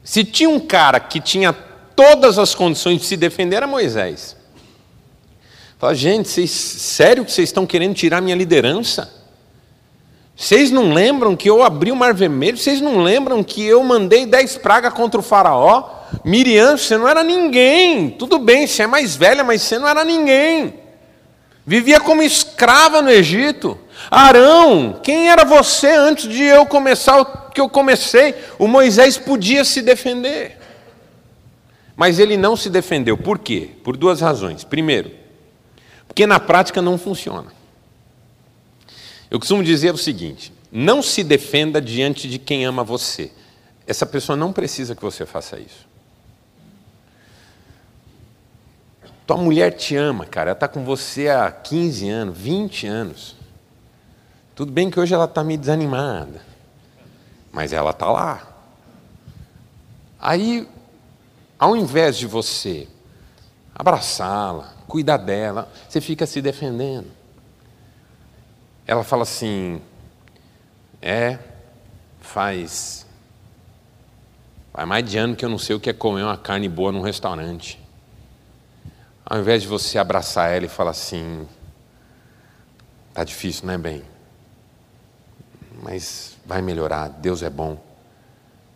se 0.03 0.25
tinha 0.25 0.49
um 0.49 0.61
cara 0.61 1.01
que 1.01 1.21
tinha 1.21 1.53
todas 1.53 2.39
as 2.39 2.55
condições 2.55 3.01
de 3.01 3.07
se 3.07 3.17
defender, 3.17 3.57
era 3.57 3.67
Moisés. 3.67 4.37
Fala, 5.79 5.95
gente, 5.95 6.29
vocês, 6.29 6.51
sério 6.51 7.25
que 7.25 7.33
vocês 7.33 7.49
estão 7.49 7.67
querendo 7.67 7.95
tirar 7.95 8.21
minha 8.21 8.37
liderança? 8.37 9.15
Vocês 10.37 10.71
não 10.71 10.93
lembram 10.93 11.35
que 11.35 11.49
eu 11.49 11.63
abri 11.63 11.91
o 11.91 11.97
mar 11.97 12.13
vermelho? 12.13 12.59
Vocês 12.59 12.81
não 12.81 13.03
lembram 13.03 13.43
que 13.43 13.65
eu 13.65 13.83
mandei 13.83 14.27
dez 14.27 14.57
pragas 14.57 14.93
contra 14.93 15.19
o 15.19 15.23
faraó? 15.23 15.97
Miriam, 16.23 16.77
você 16.77 16.97
não 16.97 17.09
era 17.09 17.25
ninguém. 17.25 18.11
Tudo 18.11 18.39
bem, 18.39 18.67
você 18.67 18.83
é 18.83 18.87
mais 18.87 19.17
velha, 19.17 19.43
mas 19.43 19.63
você 19.63 19.79
não 19.79 19.89
era 19.89 20.05
ninguém. 20.05 20.75
Vivia 21.67 21.99
como 21.99 22.23
escrava 22.23 23.01
no 23.01 23.11
Egito. 23.11 23.79
Arão, 24.11 25.01
quem 25.03 25.31
era 25.31 25.45
você 25.45 25.89
antes 25.89 26.29
de 26.29 26.43
eu 26.43 26.67
começar 26.67 27.21
o 27.21 27.51
que 27.51 27.61
eu 27.61 27.69
comecei? 27.69 28.35
O 28.59 28.69
Moisés 28.69 29.19
podia 29.19 29.65
se 29.65 29.83
defender. 29.83 30.59
Mas 31.97 32.19
ele 32.19 32.37
não 32.37 32.57
se 32.57 32.69
defendeu. 32.69 33.17
Por 33.17 33.39
quê? 33.39 33.71
Por 33.83 33.97
duas 33.97 34.21
razões. 34.21 34.63
Primeiro, 34.65 35.11
porque 36.07 36.27
na 36.27 36.39
prática 36.39 36.83
não 36.83 36.99
funciona. 36.99 37.53
Eu 39.31 39.39
costumo 39.39 39.65
dizer 39.65 39.95
o 39.95 39.99
seguinte: 39.99 40.53
não 40.71 41.03
se 41.03 41.25
defenda 41.25 41.81
diante 41.81 42.29
de 42.29 42.39
quem 42.39 42.65
ama 42.65 42.85
você. 42.85 43.33
Essa 43.87 44.05
pessoa 44.05 44.37
não 44.37 44.53
precisa 44.53 44.95
que 44.95 45.03
você 45.03 45.25
faça 45.25 45.59
isso. 45.59 45.87
Tua 49.27 49.37
mulher 49.37 49.73
te 49.73 49.97
ama, 49.97 50.25
cara. 50.25 50.51
Ela 50.51 50.57
está 50.57 50.69
com 50.69 50.85
você 50.85 51.29
há 51.29 51.51
15 51.51 52.09
anos, 52.09 52.39
20 52.39 52.87
anos. 52.87 53.36
Tudo 54.57 54.73
bem 54.73 54.89
que 54.91 54.99
hoje 54.99 55.13
ela 55.13 55.27
está 55.27 55.45
meio 55.45 55.61
desanimada, 55.61 56.41
mas 57.53 57.75
ela 57.75 57.91
está 57.91 58.11
lá. 58.11 58.49
Aí, 60.19 60.67
ao 61.59 61.77
invés 61.77 62.17
de 62.17 62.27
você 62.27 62.89
abraçá-la, 63.75 64.73
cuidar 64.89 65.19
dela, 65.19 65.71
você 65.87 66.01
fica 66.01 66.25
se 66.25 66.41
defendendo. 66.41 67.07
Ela 68.87 69.05
fala 69.05 69.25
assim: 69.25 69.79
é, 71.03 71.39
faz, 72.23 73.07
faz 74.73 74.89
mais 74.89 75.05
de 75.05 75.19
ano 75.19 75.37
que 75.37 75.45
eu 75.45 75.51
não 75.51 75.59
sei 75.59 75.77
o 75.77 75.81
que 75.81 75.91
é 75.91 75.93
comer 75.93 76.23
uma 76.23 76.39
carne 76.39 76.67
boa 76.67 76.91
num 76.91 77.03
restaurante. 77.03 77.79
Ao 79.23 79.39
invés 79.39 79.61
de 79.61 79.69
você 79.69 79.99
abraçar 79.99 80.51
ela 80.51 80.65
e 80.65 80.69
falar 80.69 80.93
assim: 80.93 81.47
tá 83.13 83.23
difícil, 83.23 83.67
não 83.67 83.75
é 83.75 83.79
bem? 83.79 84.16
Mas 85.83 86.37
vai 86.45 86.63
melhorar, 86.63 87.09
Deus 87.09 87.43
é 87.43 87.51
bom. 87.51 87.79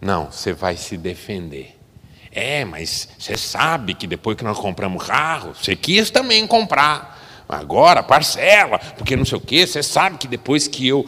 Não, 0.01 0.31
você 0.31 0.53
vai 0.53 0.77
se 0.77 0.97
defender. 0.97 1.77
É, 2.33 2.65
mas 2.65 3.09
você 3.19 3.37
sabe 3.37 3.95
que 3.95 4.07
depois 4.07 4.37
que 4.37 4.45
nós 4.45 4.59
compramos 4.59 5.05
carro, 5.05 5.55
você 5.55 5.75
quis 5.75 6.11
também 6.11 6.47
comprar. 6.47 7.19
Agora, 7.49 8.03
parcela, 8.03 8.79
porque 8.79 9.17
não 9.17 9.25
sei 9.25 9.39
o 9.39 9.41
quê. 9.41 9.67
Você 9.67 9.83
sabe 9.83 10.19
que 10.19 10.29
depois 10.29 10.69
que 10.69 10.87
eu, 10.87 11.05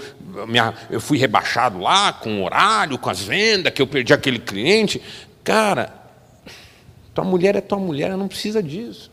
minha, 0.48 0.74
eu 0.90 1.00
fui 1.00 1.16
rebaixado 1.16 1.78
lá 1.78 2.12
com 2.12 2.40
o 2.40 2.44
horário, 2.44 2.98
com 2.98 3.08
as 3.08 3.20
vendas, 3.20 3.72
que 3.72 3.80
eu 3.80 3.86
perdi 3.86 4.12
aquele 4.12 4.40
cliente. 4.40 5.00
Cara, 5.44 5.94
tua 7.14 7.24
mulher 7.24 7.54
é 7.54 7.60
tua 7.60 7.78
mulher, 7.78 8.06
ela 8.06 8.16
não 8.16 8.28
precisa 8.28 8.60
disso 8.60 9.12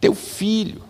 teu 0.00 0.14
filho, 0.14 0.82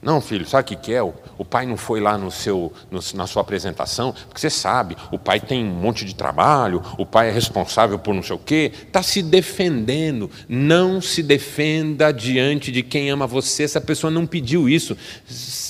Não, 0.00 0.20
filho, 0.20 0.46
sabe 0.46 0.74
o 0.74 0.78
que, 0.78 0.92
é? 0.92 1.02
O, 1.02 1.44
pai 1.44 1.66
não 1.66 1.76
foi 1.76 2.00
lá 2.00 2.16
no 2.16 2.30
seu, 2.30 2.72
no, 2.88 3.00
na 3.14 3.26
sua 3.26 3.42
apresentação, 3.42 4.12
porque 4.12 4.40
você 4.40 4.48
sabe, 4.48 4.96
o 5.10 5.18
pai 5.18 5.40
tem 5.40 5.64
um 5.64 5.74
monte 5.74 6.04
de 6.04 6.14
trabalho, 6.14 6.82
o 6.96 7.04
pai 7.04 7.28
é 7.28 7.32
responsável 7.32 7.98
por 7.98 8.14
não 8.14 8.22
sei 8.22 8.36
o 8.36 8.38
quê, 8.38 8.70
está 8.86 9.02
se 9.02 9.22
defendendo. 9.22 10.30
Não 10.48 11.00
se 11.00 11.22
defenda 11.22 12.12
diante 12.12 12.70
de 12.70 12.82
quem 12.82 13.10
ama 13.10 13.26
você. 13.26 13.64
Essa 13.64 13.80
pessoa 13.80 14.10
não 14.10 14.24
pediu 14.24 14.68
isso. 14.68 14.96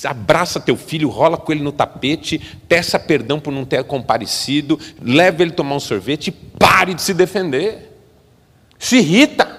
Abraça 0.03 0.59
teu 0.59 0.77
filho, 0.77 1.09
rola 1.09 1.35
com 1.35 1.51
ele 1.51 1.63
no 1.63 1.71
tapete, 1.71 2.39
peça 2.67 2.99
perdão 2.99 3.39
por 3.39 3.51
não 3.51 3.65
ter 3.65 3.83
comparecido, 3.83 4.79
leve 5.01 5.43
ele 5.43 5.51
tomar 5.51 5.75
um 5.75 5.79
sorvete 5.79 6.27
e 6.27 6.31
pare 6.31 6.93
de 6.93 7.01
se 7.01 7.13
defender. 7.15 7.97
Se 8.77 8.97
irrita. 8.97 9.57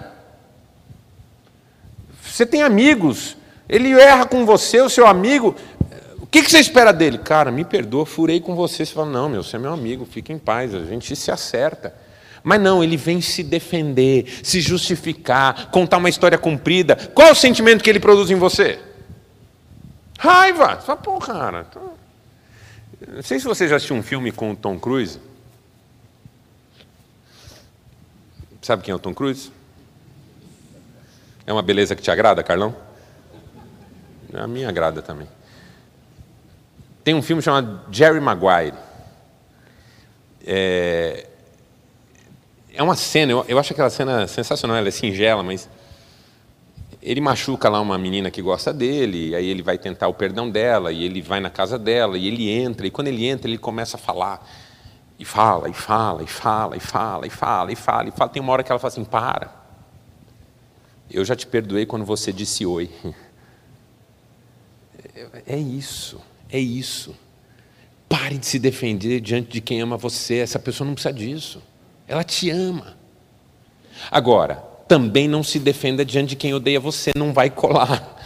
Você 2.22 2.46
tem 2.46 2.62
amigos 2.62 3.36
ele 3.70 3.92
erra 3.92 4.26
com 4.26 4.44
você, 4.44 4.80
o 4.80 4.90
seu 4.90 5.06
amigo. 5.06 5.54
O 6.20 6.26
que 6.26 6.42
você 6.42 6.58
espera 6.58 6.92
dele? 6.92 7.18
Cara, 7.18 7.52
me 7.52 7.64
perdoa, 7.64 8.04
furei 8.04 8.40
com 8.40 8.56
você. 8.56 8.84
Você 8.84 8.92
fala, 8.92 9.08
não, 9.08 9.28
meu, 9.28 9.44
você 9.44 9.54
é 9.54 9.58
meu 9.60 9.72
amigo, 9.72 10.04
fica 10.04 10.32
em 10.32 10.38
paz, 10.38 10.74
a 10.74 10.84
gente 10.84 11.14
se 11.14 11.30
acerta. 11.30 11.94
Mas 12.42 12.60
não, 12.60 12.82
ele 12.82 12.96
vem 12.96 13.20
se 13.20 13.44
defender, 13.44 14.40
se 14.42 14.60
justificar, 14.60 15.70
contar 15.70 15.98
uma 15.98 16.08
história 16.08 16.36
comprida. 16.36 16.96
Qual 17.14 17.28
é 17.28 17.30
o 17.30 17.34
sentimento 17.34 17.84
que 17.84 17.88
ele 17.88 18.00
produz 18.00 18.28
em 18.28 18.34
você? 18.34 18.80
Raiva. 20.18 20.74
Você 20.74 20.86
fala, 20.86 20.98
pô, 20.98 21.18
cara. 21.20 21.66
Não 23.06 23.22
sei 23.22 23.38
se 23.38 23.44
você 23.44 23.68
já 23.68 23.76
assistiu 23.76 23.94
um 23.94 24.02
filme 24.02 24.32
com 24.32 24.50
o 24.50 24.56
Tom 24.56 24.80
Cruise. 24.80 25.20
Sabe 28.60 28.82
quem 28.82 28.90
é 28.90 28.96
o 28.96 28.98
Tom 28.98 29.14
Cruise? 29.14 29.52
É 31.46 31.52
uma 31.52 31.62
beleza 31.62 31.94
que 31.94 32.02
te 32.02 32.10
agrada, 32.10 32.42
Carlão? 32.42 32.89
A 34.34 34.46
minha 34.46 34.68
agrada 34.68 35.02
também. 35.02 35.28
Tem 37.02 37.14
um 37.14 37.22
filme 37.22 37.42
chamado 37.42 37.80
Jerry 37.90 38.20
Maguire. 38.20 38.76
É, 40.46 41.26
é 42.72 42.82
uma 42.82 42.96
cena, 42.96 43.32
eu, 43.32 43.44
eu 43.48 43.58
acho 43.58 43.72
aquela 43.72 43.90
cena 43.90 44.26
sensacional, 44.26 44.76
ela 44.76 44.88
é 44.88 44.90
singela, 44.90 45.42
mas 45.42 45.68
ele 47.02 47.20
machuca 47.20 47.68
lá 47.68 47.80
uma 47.80 47.98
menina 47.98 48.30
que 48.30 48.42
gosta 48.42 48.72
dele, 48.72 49.34
aí 49.34 49.46
ele 49.46 49.62
vai 49.62 49.78
tentar 49.78 50.08
o 50.08 50.14
perdão 50.14 50.50
dela, 50.50 50.92
e 50.92 51.04
ele 51.04 51.20
vai 51.20 51.40
na 51.40 51.50
casa 51.50 51.78
dela, 51.78 52.16
e 52.16 52.26
ele 52.26 52.50
entra, 52.50 52.86
e 52.86 52.90
quando 52.90 53.08
ele 53.08 53.26
entra, 53.26 53.48
ele 53.50 53.58
começa 53.58 53.96
a 53.96 54.00
falar, 54.00 54.46
e 55.20 55.24
fala, 55.24 55.68
e 55.68 55.74
fala, 55.74 56.22
e 56.22 56.26
fala, 56.26 56.76
e 56.76 56.80
fala, 56.80 57.26
e 57.26 57.30
fala, 57.30 57.72
e 57.72 57.76
fala, 57.76 58.08
e 58.08 58.10
fala. 58.10 58.30
Tem 58.30 58.40
uma 58.40 58.52
hora 58.54 58.62
que 58.62 58.72
ela 58.72 58.78
fala 58.78 58.90
assim: 58.90 59.04
para. 59.04 59.54
Eu 61.10 61.22
já 61.26 61.36
te 61.36 61.46
perdoei 61.46 61.84
quando 61.84 62.06
você 62.06 62.32
disse 62.32 62.64
oi. 62.64 62.90
É 65.46 65.56
isso, 65.56 66.20
é 66.50 66.58
isso. 66.58 67.14
Pare 68.08 68.38
de 68.38 68.46
se 68.46 68.58
defender 68.58 69.20
diante 69.20 69.50
de 69.50 69.60
quem 69.60 69.80
ama 69.80 69.96
você. 69.96 70.36
Essa 70.38 70.58
pessoa 70.58 70.86
não 70.86 70.94
precisa 70.94 71.14
disso. 71.14 71.62
Ela 72.08 72.24
te 72.24 72.50
ama. 72.50 72.96
Agora, 74.10 74.56
também 74.88 75.28
não 75.28 75.42
se 75.42 75.58
defenda 75.58 76.04
diante 76.04 76.30
de 76.30 76.36
quem 76.36 76.52
odeia 76.52 76.80
você, 76.80 77.12
não 77.14 77.32
vai 77.32 77.48
colar. 77.50 78.16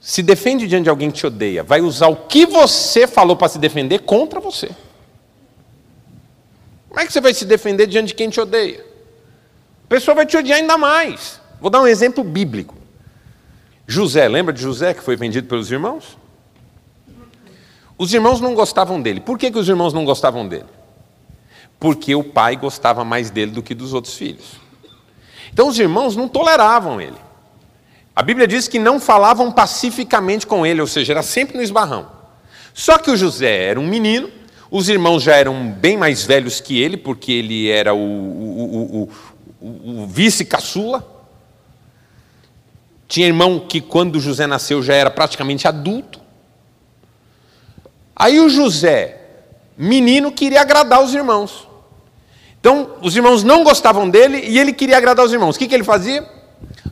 Se 0.00 0.22
defende 0.22 0.66
diante 0.66 0.84
de 0.84 0.90
alguém 0.90 1.10
que 1.10 1.18
te 1.18 1.26
odeia, 1.26 1.62
vai 1.62 1.80
usar 1.80 2.08
o 2.08 2.16
que 2.16 2.44
você 2.44 3.06
falou 3.06 3.36
para 3.36 3.48
se 3.48 3.58
defender 3.58 4.00
contra 4.00 4.40
você. 4.40 4.68
Como 6.88 7.00
é 7.00 7.06
que 7.06 7.12
você 7.12 7.20
vai 7.20 7.32
se 7.32 7.44
defender 7.44 7.86
diante 7.86 8.08
de 8.08 8.14
quem 8.14 8.28
te 8.28 8.40
odeia? 8.40 8.84
A 9.84 9.88
pessoa 9.88 10.14
vai 10.14 10.26
te 10.26 10.36
odiar 10.36 10.58
ainda 10.58 10.76
mais. 10.76 11.40
Vou 11.60 11.70
dar 11.70 11.80
um 11.80 11.86
exemplo 11.86 12.22
bíblico. 12.22 12.76
José, 13.86 14.26
lembra 14.28 14.52
de 14.52 14.62
José 14.62 14.94
que 14.94 15.02
foi 15.02 15.16
vendido 15.16 15.46
pelos 15.46 15.70
irmãos? 15.70 16.16
Os 17.96 18.12
irmãos 18.12 18.40
não 18.40 18.54
gostavam 18.54 19.00
dele. 19.00 19.20
Por 19.20 19.38
que, 19.38 19.50
que 19.50 19.58
os 19.58 19.68
irmãos 19.68 19.92
não 19.92 20.04
gostavam 20.04 20.48
dele? 20.48 20.66
Porque 21.78 22.14
o 22.14 22.24
pai 22.24 22.56
gostava 22.56 23.04
mais 23.04 23.30
dele 23.30 23.52
do 23.52 23.62
que 23.62 23.74
dos 23.74 23.92
outros 23.92 24.14
filhos. 24.14 24.60
Então 25.52 25.68
os 25.68 25.78
irmãos 25.78 26.16
não 26.16 26.28
toleravam 26.28 27.00
ele. 27.00 27.16
A 28.16 28.22
Bíblia 28.22 28.46
diz 28.46 28.68
que 28.68 28.78
não 28.78 28.98
falavam 28.98 29.50
pacificamente 29.52 30.46
com 30.46 30.64
ele, 30.64 30.80
ou 30.80 30.86
seja, 30.86 31.12
era 31.12 31.22
sempre 31.22 31.56
no 31.56 31.62
esbarrão. 31.62 32.08
Só 32.72 32.98
que 32.98 33.10
o 33.10 33.16
José 33.16 33.64
era 33.66 33.78
um 33.78 33.86
menino, 33.86 34.30
os 34.70 34.88
irmãos 34.88 35.22
já 35.22 35.36
eram 35.36 35.70
bem 35.70 35.96
mais 35.96 36.24
velhos 36.24 36.60
que 36.60 36.80
ele, 36.80 36.96
porque 36.96 37.30
ele 37.30 37.68
era 37.70 37.94
o, 37.94 37.98
o, 37.98 39.08
o, 39.60 40.02
o 40.02 40.06
vice-caçula. 40.06 41.13
Tinha 43.14 43.28
irmão 43.28 43.60
que, 43.60 43.80
quando 43.80 44.18
José 44.18 44.44
nasceu, 44.44 44.82
já 44.82 44.92
era 44.92 45.08
praticamente 45.08 45.68
adulto. 45.68 46.20
Aí 48.16 48.40
o 48.40 48.48
José, 48.48 49.20
menino, 49.78 50.32
queria 50.32 50.60
agradar 50.60 51.00
os 51.00 51.14
irmãos. 51.14 51.68
Então, 52.58 52.96
os 53.00 53.14
irmãos 53.14 53.44
não 53.44 53.62
gostavam 53.62 54.10
dele 54.10 54.38
e 54.44 54.58
ele 54.58 54.72
queria 54.72 54.96
agradar 54.96 55.24
os 55.24 55.32
irmãos. 55.32 55.54
O 55.54 55.58
que, 55.60 55.68
que 55.68 55.74
ele 55.76 55.84
fazia? 55.84 56.28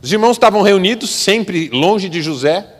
Os 0.01 0.13
irmãos 0.13 0.37
estavam 0.37 0.61
reunidos, 0.61 1.09
sempre 1.09 1.67
longe 1.67 2.07
de 2.07 2.21
José, 2.21 2.73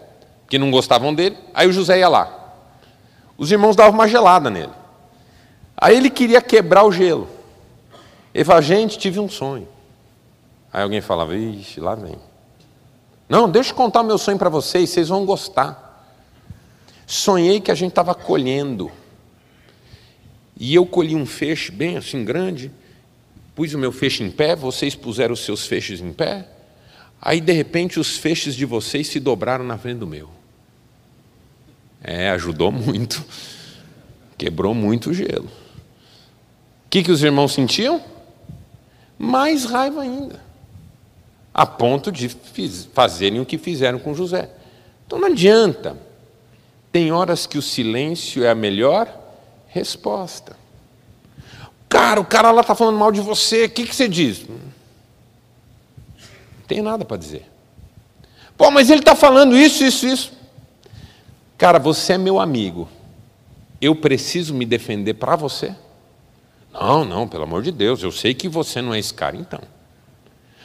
que 0.48 0.58
não 0.58 0.72
gostavam 0.72 1.14
dele. 1.14 1.38
Aí 1.54 1.68
o 1.68 1.74
José 1.74 2.00
ia 2.00 2.08
lá. 2.08 2.56
Os 3.38 3.52
irmãos 3.52 3.76
davam 3.76 3.92
uma 3.92 4.08
gelada 4.08 4.50
nele. 4.50 4.72
Aí 5.76 5.98
ele 5.98 6.10
queria 6.10 6.42
quebrar 6.42 6.86
o 6.86 6.94
gelo. 6.94 7.28
Ele 8.34 8.46
falava, 8.46 8.66
gente, 8.66 8.98
tive 8.98 9.20
um 9.20 9.28
sonho. 9.28 9.68
Aí 10.72 10.82
alguém 10.82 11.02
falava, 11.02 11.36
ixi, 11.36 11.82
lá 11.82 11.94
vem. 11.94 12.18
Não, 13.28 13.50
deixa 13.50 13.72
eu 13.72 13.76
contar 13.76 14.02
o 14.02 14.06
meu 14.06 14.18
sonho 14.18 14.38
para 14.38 14.50
vocês, 14.50 14.90
vocês 14.90 15.10
vão 15.10 15.26
gostar. 15.26 16.14
Sonhei 17.06 17.60
que 17.60 17.72
a 17.72 17.76
gente 17.76 17.90
estava 17.92 18.14
colhendo. 18.14 18.92
E 20.60 20.76
eu 20.76 20.86
colhi 20.86 21.16
um 21.16 21.26
feixe 21.26 21.72
bem 21.72 21.98
assim 21.98 22.24
grande, 22.24 22.72
pus 23.56 23.74
o 23.74 23.78
meu 23.78 23.92
feixe 23.92 24.24
em 24.24 24.30
pé, 24.30 24.56
vocês 24.56 24.96
puseram 24.96 25.34
os 25.34 25.44
seus 25.44 25.66
feixes 25.66 26.00
em 26.00 26.14
pé. 26.14 26.48
Aí, 27.22 27.40
de 27.40 27.54
repente, 27.54 28.00
os 28.00 28.18
feixes 28.18 28.54
de 28.56 28.66
vocês 28.66 29.08
se 29.08 29.20
dobraram 29.20 29.64
na 29.64 29.78
frente 29.78 30.00
do 30.00 30.08
meu. 30.08 30.30
É, 32.04 32.30
ajudou 32.32 32.72
muito. 32.72 33.24
Quebrou 34.38 34.74
muito 34.74 35.10
o 35.12 35.14
gelo. 35.14 35.48
O 36.86 36.90
que, 36.90 37.02
que 37.02 37.12
os 37.12 37.24
irmãos 37.24 37.54
sentiam? 37.54 38.04
Mais 39.18 39.64
raiva 39.64 40.02
ainda 40.02 40.43
a 41.54 41.66
ponto 41.66 42.12
de 42.12 42.30
fazerem 42.94 43.40
o 43.40 43.46
que 43.46 43.58
fizeram 43.58 44.00
com 44.00 44.14
José. 44.14 44.50
Então 45.06 45.20
não 45.20 45.28
adianta. 45.28 45.96
Tem 46.92 47.12
horas 47.12 47.46
que 47.46 47.58
o 47.58 47.62
silêncio 47.62 48.44
é 48.44 48.50
a 48.50 48.56
melhor 48.56 49.08
resposta. 49.68 50.56
Cara, 51.88 52.20
o 52.20 52.26
cara 52.26 52.52
lá 52.52 52.62
está 52.62 52.74
falando 52.74 52.98
mal 52.98 53.12
de 53.12 53.22
você, 53.22 53.66
o 53.66 53.70
que, 53.70 53.86
que 53.86 53.96
você 53.96 54.08
diz? 54.08 54.48
Não 54.48 54.58
tem 56.68 56.82
nada 56.82 57.06
para 57.06 57.18
dizer. 57.18 57.46
Pô, 58.58 58.72
mas 58.72 58.90
ele 58.90 59.02
está 59.02 59.16
falando 59.16 59.56
isso, 59.56 59.84
isso, 59.84 60.08
isso. 60.08 60.34
Cara, 61.58 61.78
você 61.78 62.14
é 62.14 62.18
meu 62.18 62.40
amigo. 62.40 62.88
Eu 63.80 63.96
preciso 63.96 64.54
me 64.54 64.66
defender 64.66 65.16
para 65.16 65.36
você? 65.36 65.76
Não, 66.72 67.06
não, 67.06 67.28
pelo 67.28 67.44
amor 67.44 67.62
de 67.62 67.72
Deus, 67.72 68.02
eu 68.02 68.12
sei 68.12 68.34
que 68.34 68.48
você 68.48 68.82
não 68.82 68.94
é 68.94 69.00
esse 69.00 69.14
cara, 69.14 69.36
então. 69.38 69.62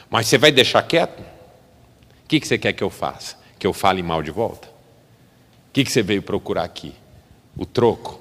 Mas 0.09 0.27
você 0.27 0.37
vai 0.37 0.51
deixar 0.51 0.81
quieto? 0.83 1.19
O 1.21 2.27
que 2.27 2.39
você 2.45 2.57
quer 2.57 2.73
que 2.73 2.83
eu 2.83 2.89
faça? 2.89 3.37
Que 3.57 3.67
eu 3.67 3.73
fale 3.73 4.01
mal 4.01 4.23
de 4.23 4.31
volta? 4.31 4.67
O 4.67 5.71
que 5.71 5.85
você 5.85 6.01
veio 6.01 6.21
procurar 6.21 6.63
aqui? 6.63 6.93
O 7.55 7.65
troco? 7.65 8.19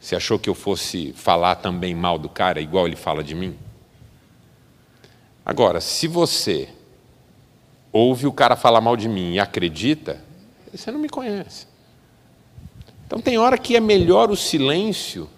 Você 0.00 0.16
achou 0.16 0.38
que 0.38 0.48
eu 0.48 0.54
fosse 0.54 1.12
falar 1.12 1.56
também 1.56 1.94
mal 1.94 2.18
do 2.18 2.28
cara, 2.28 2.60
igual 2.60 2.86
ele 2.86 2.96
fala 2.96 3.22
de 3.22 3.34
mim? 3.34 3.58
Agora, 5.44 5.80
se 5.80 6.06
você 6.06 6.68
ouve 7.92 8.26
o 8.26 8.32
cara 8.32 8.56
falar 8.56 8.80
mal 8.80 8.96
de 8.96 9.08
mim 9.08 9.34
e 9.34 9.38
acredita, 9.40 10.22
você 10.72 10.90
não 10.90 11.00
me 11.00 11.08
conhece. 11.08 11.66
Então 13.06 13.20
tem 13.20 13.36
hora 13.36 13.58
que 13.58 13.74
é 13.74 13.80
melhor 13.80 14.30
o 14.30 14.36
silêncio 14.36 15.28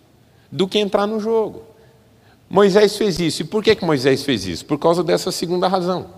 do 0.50 0.68
que 0.68 0.78
entrar 0.78 1.06
no 1.06 1.18
jogo. 1.18 1.64
Moisés 2.52 2.98
fez 2.98 3.18
isso. 3.18 3.40
E 3.40 3.44
por 3.46 3.64
que, 3.64 3.74
que 3.74 3.82
Moisés 3.82 4.22
fez 4.22 4.46
isso? 4.46 4.66
Por 4.66 4.78
causa 4.78 5.02
dessa 5.02 5.32
segunda 5.32 5.66
razão. 5.66 6.08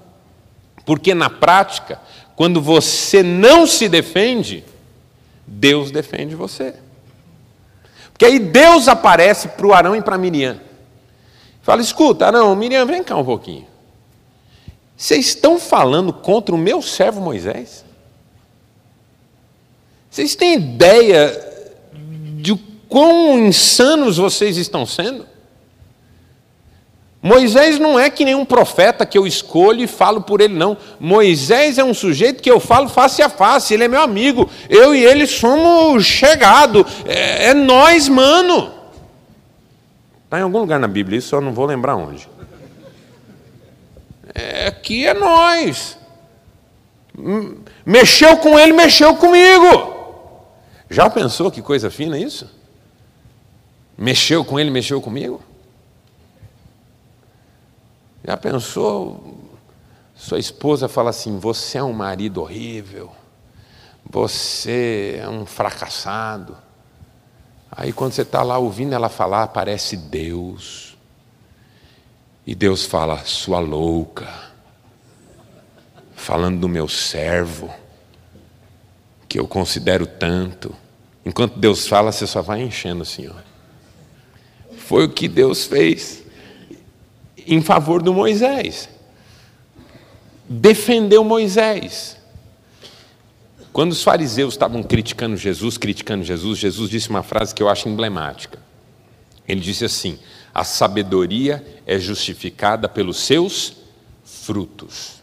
Porque 0.85 1.14
na 1.14 1.31
prática, 1.31 2.01
quando 2.35 2.61
você 2.61 3.23
não 3.23 3.68
se 3.68 3.88
defende, 3.88 4.64
Deus 5.47 5.92
defende 5.92 6.35
você. 6.35 6.75
Porque 8.11 8.25
aí 8.25 8.40
Deus 8.40 8.88
aparece 8.88 9.47
para 9.47 9.64
o 9.64 9.73
Arão 9.73 9.94
e 9.94 10.03
para 10.03 10.18
Miriam. 10.18 10.61
Fala: 11.62 11.81
escuta, 11.81 12.27
Arão, 12.27 12.57
Miriam, 12.57 12.85
vem 12.85 13.05
cá 13.05 13.16
um 13.16 13.25
pouquinho. 13.25 13.68
Vocês 14.97 15.29
estão 15.29 15.57
falando 15.61 16.12
contra 16.12 16.53
o 16.53 16.59
meu 16.59 16.83
servo 16.83 17.20
Moisés? 17.20 17.85
Vocês 20.11 20.35
têm 20.35 20.55
ideia 20.55 21.33
de 22.40 22.57
quão 22.88 23.38
insanos 23.38 24.16
vocês 24.16 24.57
estão 24.57 24.85
sendo? 24.85 25.33
Moisés 27.27 27.79
não 27.79 27.99
é 27.99 28.11
que 28.11 28.23
nenhum 28.23 28.45
profeta 28.45 29.07
que 29.07 29.17
eu 29.17 29.27
escolho 29.27 29.83
e 29.83 29.87
falo 29.87 30.21
por 30.21 30.43
ele, 30.43 30.53
não. 30.53 30.77
Moisés 31.01 31.79
é 31.79 31.83
um 31.83 31.95
sujeito 31.95 32.43
que 32.43 32.51
eu 32.51 32.61
falo 32.61 32.87
face 32.87 33.23
a 33.23 33.31
face, 33.31 33.73
ele 33.73 33.85
é 33.85 33.89
meu 33.89 34.03
amigo. 34.03 34.51
Eu 34.69 34.95
e 34.95 35.03
ele 35.03 35.27
somos 35.27 36.05
chegados. 36.05 36.85
É, 37.07 37.47
é 37.47 37.55
nós, 37.55 38.11
mano. 38.11 38.75
Está 40.27 40.39
em 40.39 40.43
algum 40.43 40.59
lugar 40.59 40.79
na 40.79 40.87
Bíblia, 40.87 41.19
isso 41.19 41.35
eu 41.35 41.41
não 41.41 41.55
vou 41.55 41.65
lembrar 41.65 41.97
onde. 41.97 42.29
É, 44.35 44.67
aqui 44.67 45.07
é 45.07 45.15
nós. 45.15 45.97
Mexeu 47.87 48.37
com 48.37 48.59
ele, 48.59 48.75
mexeu 48.75 49.17
comigo. 49.17 49.95
Já 50.91 51.09
pensou 51.09 51.51
que 51.51 51.63
coisa 51.63 51.91
fina 51.91 52.19
isso? 52.19 52.51
Mexeu 53.97 54.45
com 54.45 54.61
ele, 54.61 54.71
mexeu 54.71 55.01
comigo? 55.01 55.41
Já 58.27 58.37
pensou? 58.37 59.53
Sua 60.15 60.39
esposa 60.39 60.89
fala 60.89 61.11
assim: 61.11 61.39
você 61.39 61.79
é 61.79 61.83
um 61.83 61.93
marido 61.93 62.41
horrível, 62.41 63.13
você 64.09 65.21
é 65.21 65.29
um 65.29 65.45
fracassado. 65.45 66.57
Aí 67.71 67.93
quando 67.93 68.13
você 68.13 68.23
está 68.23 68.43
lá 68.43 68.57
ouvindo 68.57 68.95
ela 68.95 69.09
falar, 69.09 69.43
aparece 69.43 69.97
Deus. 69.97 70.97
E 72.47 72.55
Deus 72.55 72.85
fala, 72.85 73.25
sua 73.25 73.59
louca, 73.59 74.29
falando 76.15 76.61
do 76.61 76.69
meu 76.69 76.87
servo, 76.87 77.73
que 79.27 79.41
eu 79.41 79.49
considero 79.49 80.07
tanto. 80.07 80.75
Enquanto 81.25 81.59
Deus 81.59 81.89
fala, 81.89 82.13
você 82.13 82.27
só 82.27 82.43
vai 82.43 82.61
enchendo 82.61 83.03
assim, 83.03 83.29
ó. 83.29 83.35
Foi 84.77 85.07
o 85.07 85.09
que 85.09 85.27
Deus 85.27 85.65
fez 85.65 86.24
em 87.46 87.61
favor 87.61 88.02
do 88.02 88.12
Moisés. 88.12 88.88
Defendeu 90.48 91.24
Moisés. 91.24 92.16
Quando 93.72 93.92
os 93.92 94.02
fariseus 94.02 94.54
estavam 94.54 94.83
criticando 94.83 95.37
Jesus, 95.37 95.76
criticando 95.76 96.22
Jesus, 96.22 96.59
Jesus 96.59 96.90
disse 96.90 97.11
uma 97.11 97.22
frase 97.22 97.54
que 97.54 97.62
eu 97.62 97.68
acho 97.68 97.88
emblemática. 97.88 98.59
Ele 99.48 99.61
disse 99.61 99.85
assim: 99.85 100.18
a 100.54 100.62
sabedoria 100.62 101.66
é 101.85 101.98
justificada 101.98 102.88
pelos 102.88 103.16
seus 103.18 103.76
frutos. 104.24 105.22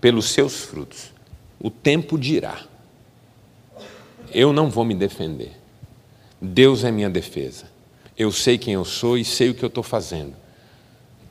Pelos 0.00 0.30
seus 0.30 0.64
frutos. 0.64 1.12
O 1.60 1.70
tempo 1.70 2.18
dirá. 2.18 2.60
Eu 4.32 4.52
não 4.52 4.68
vou 4.68 4.84
me 4.84 4.94
defender. 4.94 5.52
Deus 6.42 6.82
é 6.82 6.90
minha 6.90 7.08
defesa. 7.08 7.70
Eu 8.18 8.32
sei 8.32 8.58
quem 8.58 8.74
eu 8.74 8.84
sou 8.84 9.16
e 9.16 9.24
sei 9.24 9.50
o 9.50 9.54
que 9.54 9.64
eu 9.64 9.68
estou 9.68 9.84
fazendo. 9.84 10.34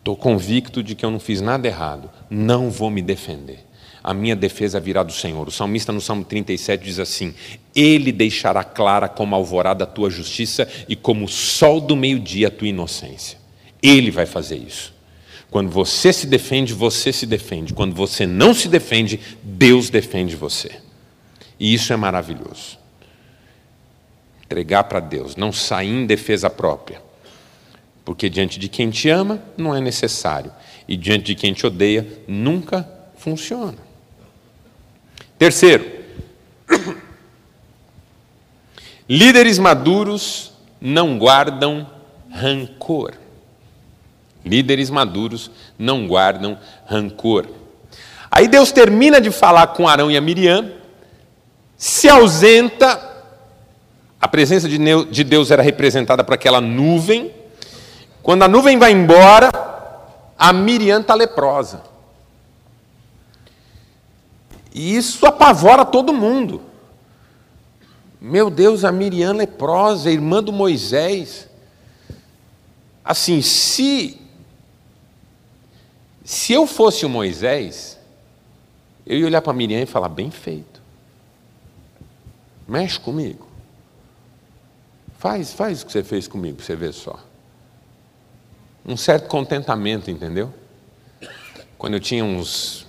Estou 0.04 0.18
convicto 0.18 0.84
de 0.84 0.96
que 0.96 1.06
eu 1.06 1.10
não 1.10 1.18
fiz 1.18 1.40
nada 1.40 1.66
errado. 1.66 2.10
Não 2.30 2.70
vou 2.70 2.90
me 2.90 3.02
defender. 3.02 3.60
A 4.04 4.14
minha 4.14 4.36
defesa 4.36 4.78
virá 4.78 5.02
do 5.02 5.14
Senhor. 5.14 5.48
O 5.48 5.52
salmista 5.52 5.94
no 5.94 6.02
Salmo 6.02 6.26
37 6.26 6.84
diz 6.84 7.00
assim: 7.00 7.34
Ele 7.74 8.12
deixará 8.12 8.66
clara 8.66 9.08
como 9.08 9.34
alvorada 9.34 9.86
a 9.86 9.88
tua 9.88 10.10
justiça 10.10 10.68
e 10.90 10.96
como 10.98 11.24
o 11.24 11.30
sol 11.30 11.80
do 11.80 11.96
meio-dia 11.96 12.50
a 12.50 12.52
tua 12.52 12.68
inocência. 12.68 13.38
Ele 13.82 14.12
vai 14.12 14.26
fazer 14.26 14.58
isso. 14.58 14.94
Quando 15.50 15.70
você 15.70 16.12
se 16.12 16.28
defende, 16.28 16.74
você 16.74 17.14
se 17.14 17.26
defende. 17.26 17.74
Quando 17.74 17.96
você 17.96 18.28
não 18.28 18.54
se 18.54 18.68
defende, 18.68 19.22
Deus 19.42 19.90
defende 19.90 20.36
você. 20.36 20.70
E 21.58 21.74
isso 21.74 21.94
é 21.94 21.96
maravilhoso. 21.96 22.78
Entregar 24.44 24.84
para 24.84 25.00
Deus, 25.00 25.38
não 25.38 25.54
sair 25.54 25.88
em 25.88 26.06
defesa 26.06 26.50
própria 26.50 27.03
porque 28.06 28.30
diante 28.30 28.60
de 28.60 28.68
quem 28.68 28.90
te 28.90 29.10
ama, 29.10 29.42
não 29.58 29.74
é 29.76 29.80
necessário. 29.80 30.52
E 30.88 30.98
diante 30.98 31.26
de 31.26 31.36
quem 31.36 31.54
te 31.54 31.66
odeia, 31.66 32.06
nunca 32.28 32.88
funciona. 33.16 33.78
Terceiro, 35.38 35.86
líderes 39.08 39.58
maduros 39.58 40.54
não 40.82 41.18
guardam 41.18 41.90
rancor. 42.30 43.14
Líderes 44.46 44.90
maduros 44.90 45.50
não 45.80 46.06
guardam 46.06 46.58
rancor. 46.86 47.48
Aí 48.30 48.48
Deus 48.48 48.72
termina 48.72 49.22
de 49.22 49.32
falar 49.32 49.68
com 49.68 49.88
Arão 49.88 50.12
e 50.12 50.18
a 50.18 50.22
Miriam, 50.22 50.74
se 51.78 52.10
ausenta, 52.10 53.12
a 54.20 54.28
presença 54.28 54.68
de 54.68 55.24
Deus 55.24 55.52
era 55.52 55.62
representada 55.62 56.24
por 56.24 56.34
aquela 56.34 56.60
nuvem, 56.60 57.32
quando 58.24 58.44
a 58.44 58.48
nuvem 58.48 58.80
vai 58.80 58.94
embora, 58.94 59.52
a 60.40 60.54
Miriam 60.54 61.02
está 61.02 61.14
leprosa. 61.14 61.84
E 64.74 64.96
isso 64.96 65.26
apavora 65.26 65.84
todo 65.84 66.14
mundo. 66.14 66.62
Meu 68.22 68.50
Deus, 68.50 68.86
a 68.86 68.94
Miriam 68.94 69.34
leprosa, 69.34 70.10
irmã 70.10 70.42
do 70.42 70.54
Moisés. 70.54 71.50
Assim, 73.04 73.42
se 73.42 74.22
se 76.24 76.54
eu 76.54 76.66
fosse 76.66 77.06
o 77.06 77.10
Moisés, 77.10 78.00
eu 79.06 79.20
ia 79.20 79.26
olhar 79.26 79.42
para 79.42 79.52
a 79.52 79.56
Miriam 79.56 79.82
e 79.82 79.86
falar: 79.86 80.08
bem 80.08 80.32
feito. 80.32 80.82
Mexe 82.66 82.98
comigo. 82.98 83.46
Faz, 85.20 85.52
faz 85.52 85.82
o 85.82 85.86
que 85.86 85.92
você 85.92 86.04
fez 86.04 86.26
comigo, 86.26 86.62
você 86.62 86.74
vê 86.74 86.94
só 86.94 87.20
um 88.86 88.98
certo 88.98 89.28
contentamento, 89.28 90.12
entendeu? 90.12 90.54
Quando 91.78 91.94
eu 91.94 92.00
tinha 92.00 92.24
uns 92.24 92.86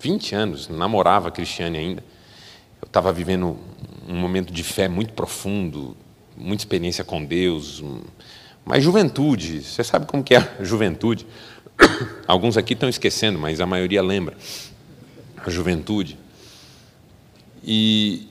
20 0.00 0.34
anos, 0.34 0.68
namorava 0.68 1.28
a 1.28 1.30
Cristiane 1.30 1.78
ainda, 1.78 2.04
eu 2.80 2.86
estava 2.86 3.12
vivendo 3.12 3.58
um 4.08 4.14
momento 4.14 4.52
de 4.52 4.62
fé 4.62 4.88
muito 4.88 5.12
profundo, 5.12 5.96
muita 6.36 6.62
experiência 6.62 7.04
com 7.04 7.24
Deus, 7.24 7.82
mas 8.64 8.82
juventude, 8.82 9.62
você 9.62 9.82
sabe 9.82 10.06
como 10.06 10.22
que 10.22 10.34
é 10.34 10.38
a 10.38 10.64
juventude? 10.64 11.26
Alguns 12.26 12.56
aqui 12.56 12.74
estão 12.74 12.88
esquecendo, 12.88 13.38
mas 13.38 13.60
a 13.60 13.66
maioria 13.66 14.02
lembra. 14.02 14.36
A 15.44 15.50
juventude. 15.50 16.18
E, 17.64 18.28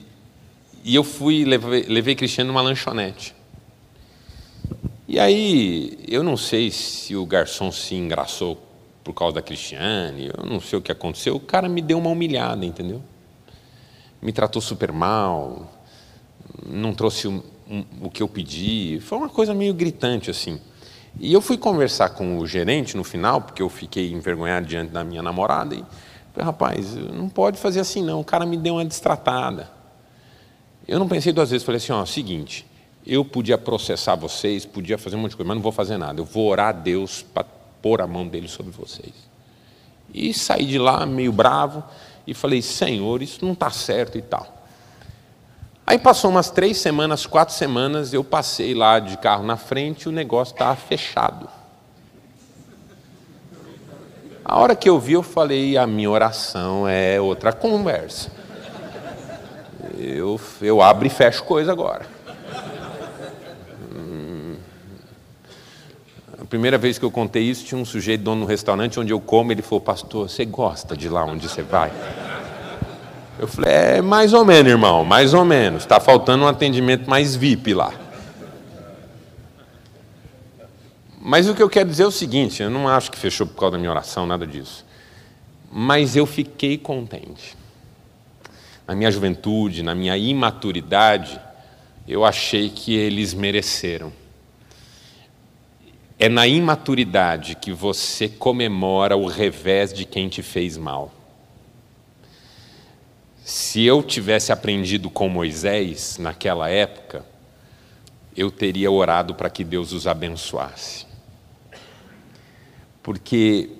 e 0.84 0.94
eu 0.94 1.04
fui, 1.04 1.44
levei, 1.44 1.82
levei 1.82 2.14
Cristiano 2.14 2.52
numa 2.52 2.62
lanchonete. 2.62 3.34
E 5.12 5.18
aí, 5.18 5.98
eu 6.06 6.22
não 6.22 6.36
sei 6.36 6.70
se 6.70 7.16
o 7.16 7.26
garçom 7.26 7.72
se 7.72 7.96
engraçou 7.96 8.56
por 9.02 9.12
causa 9.12 9.34
da 9.34 9.42
Cristiane, 9.42 10.30
eu 10.32 10.46
não 10.46 10.60
sei 10.60 10.78
o 10.78 10.80
que 10.80 10.92
aconteceu, 10.92 11.34
o 11.34 11.40
cara 11.40 11.68
me 11.68 11.82
deu 11.82 11.98
uma 11.98 12.10
humilhada, 12.10 12.64
entendeu? 12.64 13.02
Me 14.22 14.30
tratou 14.32 14.62
super 14.62 14.92
mal, 14.92 15.68
não 16.64 16.94
trouxe 16.94 17.26
um, 17.26 17.42
um, 17.68 17.84
o 18.02 18.08
que 18.08 18.22
eu 18.22 18.28
pedi, 18.28 19.00
foi 19.00 19.18
uma 19.18 19.28
coisa 19.28 19.52
meio 19.52 19.74
gritante 19.74 20.30
assim. 20.30 20.60
E 21.18 21.32
eu 21.32 21.40
fui 21.40 21.58
conversar 21.58 22.10
com 22.10 22.38
o 22.38 22.46
gerente 22.46 22.96
no 22.96 23.02
final, 23.02 23.40
porque 23.40 23.62
eu 23.62 23.68
fiquei 23.68 24.12
envergonhado 24.12 24.64
diante 24.64 24.92
da 24.92 25.02
minha 25.02 25.24
namorada, 25.24 25.74
e 25.74 25.84
falei, 26.32 26.46
rapaz, 26.46 26.94
não 26.94 27.28
pode 27.28 27.58
fazer 27.58 27.80
assim 27.80 28.00
não, 28.00 28.20
o 28.20 28.24
cara 28.24 28.46
me 28.46 28.56
deu 28.56 28.74
uma 28.74 28.84
distratada. 28.84 29.68
Eu 30.86 31.00
não 31.00 31.08
pensei 31.08 31.32
duas 31.32 31.50
vezes, 31.50 31.66
falei 31.66 31.78
assim, 31.78 31.90
ó, 31.90 32.06
seguinte, 32.06 32.64
eu 33.06 33.24
podia 33.24 33.56
processar 33.56 34.14
vocês, 34.14 34.66
podia 34.66 34.98
fazer 34.98 35.16
um 35.16 35.20
monte 35.20 35.30
de 35.30 35.36
coisa, 35.36 35.48
mas 35.48 35.56
não 35.56 35.62
vou 35.62 35.72
fazer 35.72 35.96
nada. 35.96 36.20
Eu 36.20 36.24
vou 36.24 36.48
orar 36.48 36.68
a 36.68 36.72
Deus 36.72 37.22
para 37.22 37.44
pôr 37.80 38.00
a 38.00 38.06
mão 38.06 38.26
dele 38.26 38.48
sobre 38.48 38.72
vocês. 38.72 39.14
E 40.12 40.34
saí 40.34 40.66
de 40.66 40.78
lá 40.78 41.06
meio 41.06 41.32
bravo 41.32 41.82
e 42.26 42.34
falei: 42.34 42.60
Senhor, 42.60 43.22
isso 43.22 43.44
não 43.44 43.52
está 43.52 43.70
certo 43.70 44.18
e 44.18 44.22
tal. 44.22 44.58
Aí 45.86 45.98
passou 45.98 46.30
umas 46.30 46.50
três 46.50 46.78
semanas, 46.78 47.26
quatro 47.26 47.54
semanas, 47.54 48.12
eu 48.12 48.22
passei 48.22 48.74
lá 48.74 49.00
de 49.00 49.16
carro 49.16 49.44
na 49.44 49.56
frente 49.56 50.02
e 50.02 50.08
o 50.08 50.12
negócio 50.12 50.52
estava 50.52 50.76
fechado. 50.76 51.48
A 54.44 54.58
hora 54.58 54.76
que 54.76 54.88
eu 54.88 54.98
vi, 54.98 55.14
eu 55.14 55.22
falei: 55.22 55.76
a 55.76 55.86
minha 55.86 56.10
oração 56.10 56.86
é 56.86 57.20
outra 57.20 57.52
conversa. 57.52 58.30
Eu, 59.98 60.40
eu 60.60 60.80
abro 60.80 61.06
e 61.06 61.10
fecho 61.10 61.42
coisa 61.44 61.72
agora. 61.72 62.19
Primeira 66.50 66.76
vez 66.76 66.98
que 66.98 67.04
eu 67.04 67.12
contei 67.12 67.44
isso, 67.44 67.64
tinha 67.64 67.80
um 67.80 67.84
sujeito 67.84 68.22
dono 68.22 68.40
no 68.40 68.46
restaurante 68.46 68.98
onde 68.98 69.12
eu 69.12 69.20
como, 69.20 69.52
ele 69.52 69.62
falou, 69.62 69.80
pastor, 69.80 70.28
você 70.28 70.44
gosta 70.44 70.96
de 70.96 71.08
lá 71.08 71.24
onde 71.24 71.48
você 71.48 71.62
vai? 71.62 71.92
Eu 73.38 73.46
falei, 73.46 73.72
é 73.72 74.02
mais 74.02 74.34
ou 74.34 74.44
menos, 74.44 74.70
irmão, 74.70 75.04
mais 75.04 75.32
ou 75.32 75.44
menos. 75.44 75.84
Está 75.84 76.00
faltando 76.00 76.44
um 76.44 76.48
atendimento 76.48 77.08
mais 77.08 77.36
VIP 77.36 77.72
lá. 77.72 77.94
Mas 81.20 81.48
o 81.48 81.54
que 81.54 81.62
eu 81.62 81.70
quero 81.70 81.88
dizer 81.88 82.02
é 82.02 82.06
o 82.06 82.10
seguinte: 82.10 82.62
eu 82.62 82.68
não 82.68 82.88
acho 82.88 83.10
que 83.10 83.18
fechou 83.18 83.46
por 83.46 83.54
causa 83.54 83.72
da 83.72 83.78
minha 83.78 83.90
oração, 83.90 84.26
nada 84.26 84.46
disso. 84.46 84.84
Mas 85.70 86.16
eu 86.16 86.26
fiquei 86.26 86.76
contente. 86.76 87.56
Na 88.88 88.94
minha 88.96 89.10
juventude, 89.10 89.84
na 89.84 89.94
minha 89.94 90.16
imaturidade, 90.16 91.40
eu 92.08 92.24
achei 92.24 92.68
que 92.68 92.94
eles 92.94 93.32
mereceram 93.34 94.12
É 96.22 96.28
na 96.28 96.46
imaturidade 96.46 97.54
que 97.54 97.72
você 97.72 98.28
comemora 98.28 99.16
o 99.16 99.26
revés 99.26 99.90
de 99.90 100.04
quem 100.04 100.28
te 100.28 100.42
fez 100.42 100.76
mal. 100.76 101.10
Se 103.42 103.82
eu 103.82 104.02
tivesse 104.02 104.52
aprendido 104.52 105.08
com 105.08 105.30
Moisés 105.30 106.18
naquela 106.18 106.68
época, 106.68 107.24
eu 108.36 108.50
teria 108.50 108.90
orado 108.90 109.34
para 109.34 109.48
que 109.48 109.64
Deus 109.64 109.92
os 109.92 110.06
abençoasse. 110.06 111.06
Porque 113.02 113.70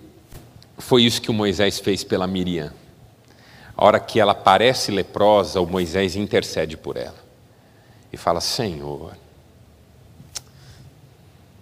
foi 0.78 1.03
isso 1.03 1.20
que 1.20 1.30
o 1.30 1.34
Moisés 1.34 1.78
fez 1.78 2.03
pela 2.03 2.26
Miriam. 2.26 2.72
A 3.76 3.84
hora 3.84 4.01
que 4.01 4.18
ela 4.18 4.34
parece 4.34 4.91
leprosa, 4.91 5.61
o 5.61 5.66
Moisés 5.66 6.16
intercede 6.16 6.78
por 6.78 6.97
ela 6.97 7.22
e 8.11 8.16
fala: 8.16 8.41
Senhor, 8.41 9.12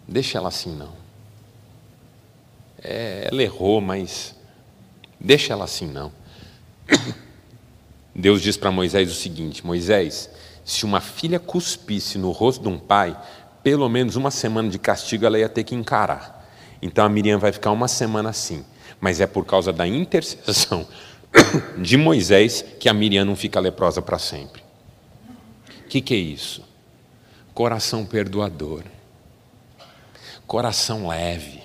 deixa 0.09 0.39
ela 0.39 0.49
assim 0.49 0.75
não. 0.75 0.93
É, 2.83 3.29
ela 3.31 3.43
errou, 3.43 3.81
mas 3.81 4.35
deixa 5.21 5.53
ela 5.53 5.65
assim 5.65 5.87
não. 5.87 6.11
Deus 8.15 8.41
diz 8.41 8.57
para 8.57 8.71
Moisés 8.71 9.11
o 9.11 9.15
seguinte: 9.15 9.65
Moisés, 9.67 10.31
se 10.65 10.85
uma 10.85 11.01
filha 11.01 11.39
cuspisse 11.39 12.17
no 12.17 12.31
rosto 12.31 12.63
de 12.63 12.69
um 12.69 12.79
pai, 12.79 13.17
pelo 13.63 13.89
menos 13.89 14.17
uma 14.17 14.31
semana 14.31 14.71
de 14.71 14.79
castigo 14.79 15.27
ela 15.27 15.39
ia 15.39 15.49
ter 15.49 15.65
que 15.65 15.75
encarar. 15.75 16.37
Então 16.81 17.05
a 17.05 17.09
Miriam 17.09 17.39
vai 17.39 17.53
ficar 17.53 17.71
uma 17.71 17.89
semana 17.89 18.31
assim, 18.31 18.65
mas 19.01 19.21
é 19.21 19.27
por 19.27 19.45
causa 19.45 19.73
da 19.73 19.87
intercessão 19.87 20.87
de 21.77 21.97
Moisés 21.97 22.65
que 22.79 22.89
a 22.89 22.95
Miriam 22.95 23.25
não 23.25 23.37
fica 23.37 23.61
leprosa 23.61 24.01
para 24.01 24.19
sempre. 24.19 24.63
O 25.85 25.89
que, 25.89 26.01
que 26.01 26.15
é 26.15 26.19
isso? 26.19 26.63
Coração 27.55 28.05
perdoador, 28.05 28.85
coração 30.49 31.07
leve. 31.07 31.63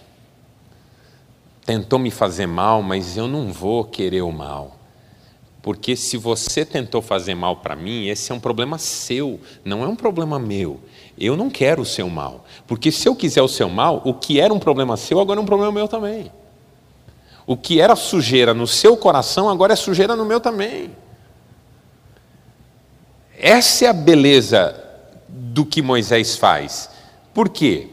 Tentou 1.66 1.98
me 1.98 2.12
fazer 2.12 2.46
mal, 2.46 2.84
mas 2.84 3.16
eu 3.16 3.28
não 3.28 3.52
vou 3.52 3.86
querer 3.86 4.22
o 4.22 4.32
mal. 4.32 4.78
Porque 5.62 5.96
se 5.96 6.18
você 6.18 6.66
tentou 6.66 7.02
fazer 7.02 7.34
mal 7.34 7.56
para 7.56 7.74
mim, 7.74 8.08
esse 8.10 8.34
é 8.34 8.36
um 8.36 8.40
problema 8.40 8.78
seu, 8.78 9.40
não 9.64 9.82
é 9.82 9.88
um 9.88 9.96
problema 9.96 10.38
meu. 10.38 10.82
Eu 11.18 11.38
não 11.38 11.50
quero 11.50 11.84
o 11.84 11.86
seu 11.86 12.10
mal. 12.10 12.44
Porque 12.68 12.92
se 12.92 13.08
eu 13.08 13.16
quiser 13.16 13.42
o 13.42 13.48
seu 13.48 13.70
mal, 13.70 14.02
o 14.04 14.14
que 14.14 14.42
era 14.42 14.54
um 14.54 14.60
problema 14.60 14.98
seu, 14.98 15.22
agora 15.22 15.40
é 15.40 15.44
um 15.44 15.46
problema 15.46 15.72
meu 15.72 15.88
também. 15.88 16.30
O 17.48 17.56
que 17.56 17.80
era 17.80 17.96
sujeira 17.96 18.54
no 18.54 18.68
seu 18.68 18.98
coração, 18.98 19.50
agora 19.50 19.72
é 19.72 19.78
sujeira 19.78 20.18
no 20.18 20.26
meu 20.26 20.42
também. 20.42 20.92
Essa 23.40 23.86
é 23.86 23.88
a 23.88 23.94
beleza 23.94 24.76
do 25.30 25.66
que 25.66 25.82
Moisés 25.82 26.36
faz. 26.36 26.90
Por 27.34 27.48
quê? 27.48 27.93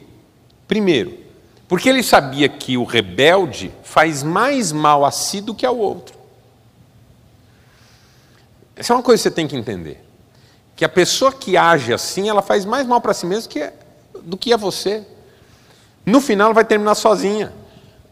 Primeiro, 0.70 1.18
porque 1.66 1.88
ele 1.88 2.00
sabia 2.00 2.48
que 2.48 2.76
o 2.76 2.84
rebelde 2.84 3.72
faz 3.82 4.22
mais 4.22 4.70
mal 4.70 5.04
a 5.04 5.10
si 5.10 5.40
do 5.40 5.52
que 5.52 5.66
ao 5.66 5.76
outro. 5.76 6.14
Essa 8.76 8.92
é 8.92 8.96
uma 8.96 9.02
coisa 9.02 9.20
que 9.20 9.28
você 9.28 9.34
tem 9.34 9.48
que 9.48 9.56
entender. 9.56 10.00
Que 10.76 10.84
a 10.84 10.88
pessoa 10.88 11.32
que 11.32 11.56
age 11.56 11.92
assim, 11.92 12.28
ela 12.28 12.40
faz 12.40 12.64
mais 12.64 12.86
mal 12.86 13.00
para 13.00 13.12
si 13.12 13.26
mesma 13.26 13.50
que, 13.50 13.68
do 14.22 14.36
que 14.36 14.52
a 14.52 14.56
você. 14.56 15.04
No 16.06 16.20
final, 16.20 16.46
ela 16.46 16.54
vai 16.54 16.64
terminar 16.64 16.94
sozinha. 16.94 17.52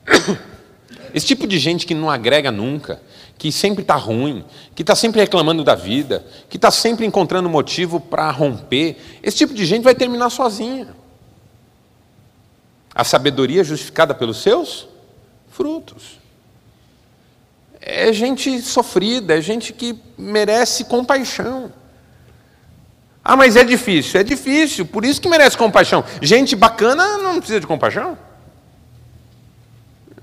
Esse 1.14 1.26
tipo 1.26 1.46
de 1.46 1.61
gente 1.61 1.86
que 1.86 1.94
não 1.94 2.11
agrega 2.11 2.50
nunca, 2.50 3.00
que 3.38 3.52
sempre 3.52 3.82
está 3.82 3.94
ruim, 3.94 4.44
que 4.74 4.82
está 4.82 4.96
sempre 4.96 5.20
reclamando 5.20 5.62
da 5.62 5.76
vida, 5.76 6.26
que 6.50 6.56
está 6.56 6.72
sempre 6.72 7.06
encontrando 7.06 7.48
motivo 7.48 8.00
para 8.00 8.28
romper, 8.32 8.96
esse 9.22 9.36
tipo 9.36 9.54
de 9.54 9.64
gente 9.64 9.84
vai 9.84 9.94
terminar 9.94 10.28
sozinha. 10.28 10.97
A 12.99 13.05
sabedoria 13.05 13.62
é 13.62 13.64
justificada 13.64 14.14
pelos 14.14 14.42
seus 14.42 14.86
frutos 15.49 16.18
é 17.80 18.12
gente 18.12 18.61
sofrida, 18.61 19.38
é 19.38 19.40
gente 19.40 19.72
que 19.72 19.99
merece 20.16 20.84
compaixão. 20.84 21.72
Ah, 23.24 23.34
mas 23.34 23.57
é 23.57 23.64
difícil. 23.64 24.20
É 24.20 24.22
difícil, 24.22 24.84
por 24.84 25.07
isso 25.07 25.20
que 25.20 25.28
merece 25.28 25.57
compaixão. 25.57 26.05
Gente 26.20 26.55
bacana 26.55 27.16
não 27.18 27.38
precisa 27.38 27.61
de 27.61 27.66
compaixão. 27.66 28.16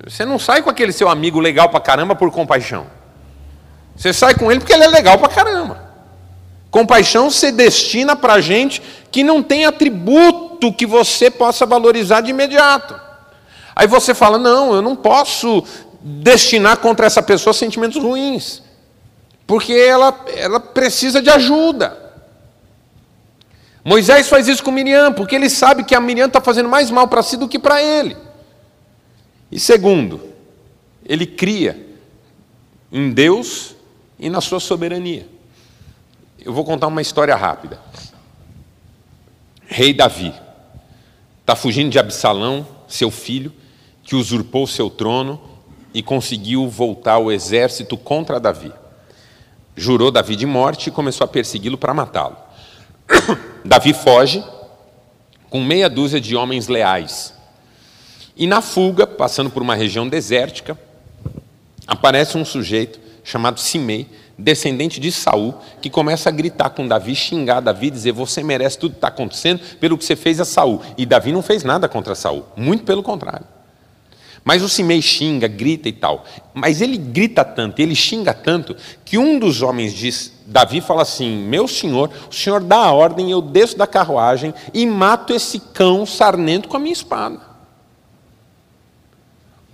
Você 0.03 0.23
não 0.26 0.38
sai 0.38 0.61
com 0.61 0.69
aquele 0.69 0.91
seu 0.91 1.09
amigo 1.09 1.39
legal 1.39 1.69
pra 1.69 1.80
caramba 1.80 2.15
por 2.15 2.30
compaixão. 2.32 2.86
Você 3.95 4.13
sai 4.13 4.36
com 4.36 4.51
ele 4.51 4.59
porque 4.59 4.73
ele 4.73 4.84
é 4.84 4.88
legal 4.88 5.17
pra 5.17 5.30
caramba. 5.30 5.84
Compaixão 6.69 7.32
se 7.32 7.51
destina 7.51 8.15
para 8.15 8.41
gente 8.41 8.82
que 9.11 9.23
não 9.23 9.41
tem 9.41 9.65
atributo 9.65 10.45
que 10.74 10.86
você 10.86 11.30
possa 11.30 11.66
valorizar 11.66 12.22
de 12.22 12.32
imediato. 12.32 12.99
Aí 13.76 13.88
você 13.88 14.13
fala: 14.13 14.38
não, 14.38 14.74
eu 14.74 14.82
não 14.82 14.95
posso 14.95 15.63
destinar 16.01 16.78
contra 16.78 17.05
essa 17.05 17.22
pessoa 17.22 17.53
sentimentos 17.53 18.01
ruins, 18.01 18.61
porque 19.45 19.74
ela, 19.74 20.24
ela 20.36 20.59
precisa 20.59 21.22
de 21.22 21.30
ajuda. 21.30 22.03
Moisés 23.84 24.28
faz 24.28 24.47
isso 24.47 24.63
com 24.63 24.72
Miriam, 24.72 25.13
porque 25.13 25.36
ele 25.36 25.49
sabe 25.49 25.84
que 25.84 25.93
a 25.93 25.99
Miriam 25.99 26.28
está 26.28 26.41
fazendo 26.41 26.70
mais 26.70 26.89
mal 26.89 27.07
para 27.07 27.22
si 27.22 27.38
do 27.38 27.47
que 27.47 27.59
para 27.59 27.82
ele. 27.84 28.18
E 29.51 29.59
segundo, 29.59 30.22
ele 31.05 31.28
cria 31.28 31.86
em 32.91 33.11
Deus 33.11 33.76
e 34.18 34.30
na 34.30 34.41
sua 34.41 34.59
soberania. 34.59 35.28
Eu 36.43 36.51
vou 36.51 36.66
contar 36.66 36.88
uma 36.88 37.01
história 37.01 37.36
rápida. 37.36 37.80
Rei 39.68 39.93
Davi 39.93 40.34
está 41.46 41.56
fugindo 41.56 41.91
de 41.91 42.00
Absalão, 42.00 42.66
seu 42.88 43.12
filho, 43.12 43.54
que 44.02 44.16
usurpou 44.16 44.66
seu 44.66 44.89
trono 44.89 45.39
e 45.93 46.02
conseguiu 46.02 46.68
voltar 46.68 47.20
o 47.20 47.32
exército 47.32 47.96
contra 47.96 48.39
Davi. 48.39 48.74
Jurou 49.76 50.10
Davi 50.10 50.36
de 50.36 50.48
morte 50.48 50.88
e 50.88 50.91
começou 50.91 51.24
a 51.24 51.28
persegui-lo 51.28 51.78
para 51.78 51.93
matá-lo. 51.93 52.36
Davi 53.64 53.93
foge 53.93 54.43
com 55.48 55.64
meia 55.64 55.88
dúzia 55.88 56.20
de 56.20 56.36
homens 56.36 56.68
leais. 56.68 57.32
E 58.36 58.48
na 58.48 58.60
fuga, 58.60 59.06
passando 59.06 59.52
por 59.52 59.62
uma 59.62 59.76
região 59.76 60.10
desértica, 60.10 60.76
aparece 61.86 62.39
um 62.39 62.43
sujeito 62.43 63.00
chamado 63.24 63.60
Simei, 63.60 64.10
descendente 64.38 64.99
de 64.99 65.11
Saul, 65.11 65.55
que 65.81 65.89
começa 65.89 66.29
a 66.29 66.31
gritar 66.31 66.69
com 66.71 66.88
Davi, 66.88 67.15
xingar 67.15 67.61
Davi, 67.61 67.89
dizer: 67.89 68.11
"Você 68.11 68.43
merece 68.43 68.77
tudo 68.77 68.91
que 68.91 68.97
está 68.97 69.07
acontecendo 69.07 69.61
pelo 69.79 69.97
que 69.97 70.05
você 70.05 70.15
fez 70.15 70.39
a 70.39 70.45
Saul". 70.45 70.81
E 70.97 71.05
Davi 71.05 71.31
não 71.31 71.41
fez 71.41 71.63
nada 71.63 71.88
contra 71.88 72.15
Saul, 72.15 72.45
muito 72.55 72.83
pelo 72.83 73.03
contrário. 73.03 73.45
Mas 74.45 74.61
o 74.61 74.69
Simei 74.69 75.01
xinga, 75.01 75.47
grita 75.47 75.89
e 75.89 75.91
tal. 75.91 76.23
Mas 76.53 76.79
ele 76.79 76.97
grita 76.97 77.43
tanto, 77.43 77.79
ele 77.79 77.95
xinga 77.95 78.31
tanto, 78.31 78.75
que 79.03 79.17
um 79.17 79.39
dos 79.39 79.63
homens 79.63 79.91
diz, 79.91 80.31
Davi 80.45 80.81
fala 80.81 81.01
assim: 81.01 81.36
Meu 81.36 81.67
senhor, 81.67 82.11
o 82.29 82.33
senhor 82.33 82.61
dá 82.61 82.77
a 82.77 82.91
ordem, 82.91 83.31
eu 83.31 83.41
desço 83.41 83.75
da 83.75 83.88
carruagem 83.88 84.53
e 84.71 84.86
mato 84.86 85.33
esse 85.33 85.59
cão 85.59 86.05
sarnento 86.05 86.69
com 86.69 86.77
a 86.77 86.79
minha 86.79 86.93
espada. 86.93 87.39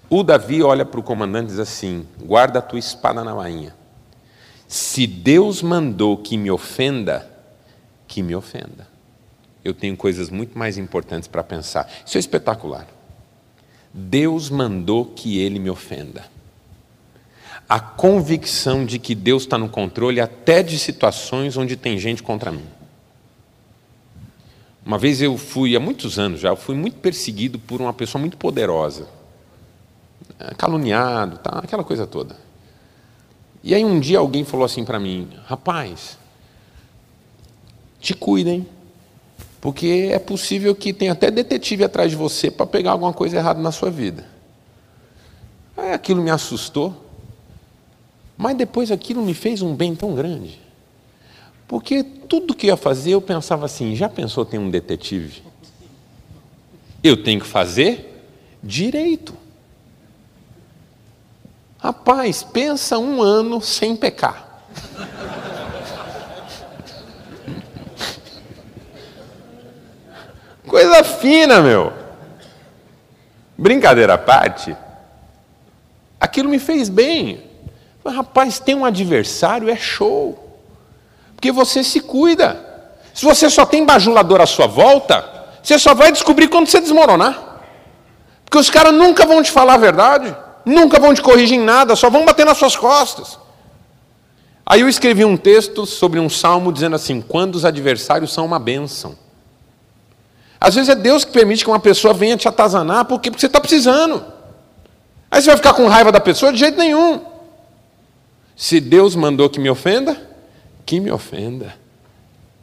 O 0.09 0.23
Davi 0.23 0.63
olha 0.63 0.85
para 0.85 1.01
o 1.01 1.03
comandante 1.03 1.47
e 1.47 1.51
diz 1.51 1.59
assim: 1.59 2.07
Guarda 2.23 2.59
a 2.59 2.61
tua 2.61 2.79
espada 2.79 3.25
na 3.25 3.35
bainha. 3.35 3.75
Se 4.71 5.05
Deus 5.05 5.61
mandou 5.61 6.15
que 6.15 6.37
me 6.37 6.49
ofenda, 6.49 7.29
que 8.07 8.23
me 8.23 8.33
ofenda. 8.33 8.87
Eu 9.65 9.73
tenho 9.73 9.97
coisas 9.97 10.29
muito 10.29 10.57
mais 10.57 10.77
importantes 10.77 11.27
para 11.27 11.43
pensar. 11.43 11.91
Isso 12.05 12.15
é 12.15 12.21
espetacular. 12.21 12.87
Deus 13.93 14.49
mandou 14.49 15.07
que 15.07 15.39
ele 15.39 15.59
me 15.59 15.69
ofenda. 15.69 16.23
A 17.67 17.81
convicção 17.81 18.85
de 18.85 18.97
que 18.97 19.13
Deus 19.13 19.43
está 19.43 19.57
no 19.57 19.67
controle 19.67 20.21
até 20.21 20.63
de 20.63 20.79
situações 20.79 21.57
onde 21.57 21.75
tem 21.75 21.97
gente 21.97 22.23
contra 22.23 22.49
mim. 22.49 22.65
Uma 24.85 24.97
vez 24.97 25.21
eu 25.21 25.37
fui, 25.37 25.75
há 25.75 25.81
muitos 25.81 26.17
anos 26.17 26.39
já, 26.39 26.47
eu 26.47 26.55
fui 26.55 26.77
muito 26.77 26.95
perseguido 26.99 27.59
por 27.59 27.81
uma 27.81 27.91
pessoa 27.91 28.21
muito 28.21 28.37
poderosa. 28.37 29.05
Caluniado, 30.57 31.39
tá, 31.39 31.59
aquela 31.59 31.83
coisa 31.83 32.07
toda. 32.07 32.50
E 33.63 33.75
aí 33.75 33.85
um 33.85 33.99
dia 33.99 34.19
alguém 34.19 34.43
falou 34.43 34.65
assim 34.65 34.83
para 34.83 34.99
mim: 34.99 35.29
rapaz, 35.45 36.17
te 37.99 38.13
cuidem. 38.13 38.65
Porque 39.59 40.09
é 40.11 40.17
possível 40.17 40.73
que 40.73 40.91
tenha 40.91 41.11
até 41.11 41.29
detetive 41.29 41.83
atrás 41.83 42.09
de 42.09 42.17
você 42.17 42.49
para 42.49 42.65
pegar 42.65 42.93
alguma 42.93 43.13
coisa 43.13 43.37
errada 43.37 43.61
na 43.61 43.71
sua 43.71 43.91
vida. 43.91 44.25
Aí 45.77 45.93
aquilo 45.93 46.21
me 46.21 46.31
assustou. 46.31 46.95
Mas 48.35 48.57
depois 48.57 48.91
aquilo 48.91 49.21
me 49.21 49.35
fez 49.35 49.61
um 49.61 49.75
bem 49.75 49.93
tão 49.95 50.15
grande. 50.15 50.59
Porque 51.67 52.03
tudo 52.03 52.55
que 52.55 52.65
eu 52.65 52.69
ia 52.69 52.77
fazer, 52.77 53.11
eu 53.11 53.21
pensava 53.21 53.65
assim: 53.65 53.95
já 53.95 54.09
pensou 54.09 54.43
ter 54.43 54.57
um 54.57 54.69
detetive? 54.69 55.43
Eu 57.03 57.21
tenho 57.23 57.39
que 57.39 57.47
fazer 57.47 58.25
direito. 58.63 59.35
Rapaz, 61.81 62.43
pensa 62.43 62.99
um 62.99 63.23
ano 63.23 63.59
sem 63.59 63.95
pecar. 63.95 64.45
Coisa 70.67 71.03
fina, 71.03 71.59
meu. 71.59 71.91
Brincadeira 73.57 74.13
à 74.13 74.17
parte, 74.17 74.75
aquilo 76.19 76.49
me 76.49 76.59
fez 76.59 76.87
bem. 76.87 77.49
Mas, 78.03 78.15
rapaz, 78.15 78.59
tem 78.59 78.75
um 78.75 78.85
adversário, 78.85 79.69
é 79.69 79.75
show. 79.75 80.59
Porque 81.35 81.51
você 81.51 81.83
se 81.83 81.99
cuida. 81.99 82.63
Se 83.13 83.25
você 83.25 83.49
só 83.49 83.65
tem 83.65 83.85
bajulador 83.85 84.39
à 84.39 84.45
sua 84.45 84.67
volta, 84.67 85.23
você 85.61 85.77
só 85.77 85.93
vai 85.93 86.11
descobrir 86.11 86.47
quando 86.47 86.67
você 86.67 86.79
desmoronar. 86.79 87.59
Porque 88.45 88.57
os 88.57 88.69
caras 88.69 88.93
nunca 88.93 89.25
vão 89.25 89.41
te 89.41 89.51
falar 89.51 89.73
a 89.73 89.77
verdade, 89.77 90.35
nunca 90.65 90.99
vão 90.99 91.13
te 91.13 91.21
corrigir 91.21 91.57
em 91.57 91.63
nada, 91.63 91.95
só 91.95 92.09
vão 92.09 92.25
bater 92.25 92.45
nas 92.45 92.57
suas 92.57 92.75
costas. 92.75 93.39
Aí 94.65 94.81
eu 94.81 94.89
escrevi 94.89 95.25
um 95.25 95.35
texto 95.35 95.85
sobre 95.85 96.19
um 96.19 96.29
salmo 96.29 96.71
dizendo 96.71 96.95
assim: 96.95 97.21
quando 97.21 97.55
os 97.55 97.65
adversários 97.65 98.33
são 98.33 98.45
uma 98.45 98.59
bênção. 98.59 99.15
Às 100.59 100.75
vezes 100.75 100.89
é 100.89 100.95
Deus 100.95 101.25
que 101.25 101.31
permite 101.31 101.63
que 101.63 101.69
uma 101.69 101.79
pessoa 101.79 102.13
venha 102.13 102.37
te 102.37 102.47
atazanar 102.47 103.05
porque, 103.05 103.31
porque 103.31 103.41
você 103.41 103.47
está 103.47 103.59
precisando. 103.59 104.23
Aí 105.29 105.41
você 105.41 105.47
vai 105.47 105.57
ficar 105.57 105.73
com 105.73 105.87
raiva 105.87 106.11
da 106.11 106.19
pessoa? 106.19 106.53
De 106.53 106.59
jeito 106.59 106.77
nenhum. 106.77 107.21
Se 108.55 108.79
Deus 108.79 109.15
mandou 109.15 109.49
que 109.49 109.59
me 109.59 109.69
ofenda, 109.69 110.21
que 110.85 110.99
me 110.99 111.11
ofenda. 111.11 111.73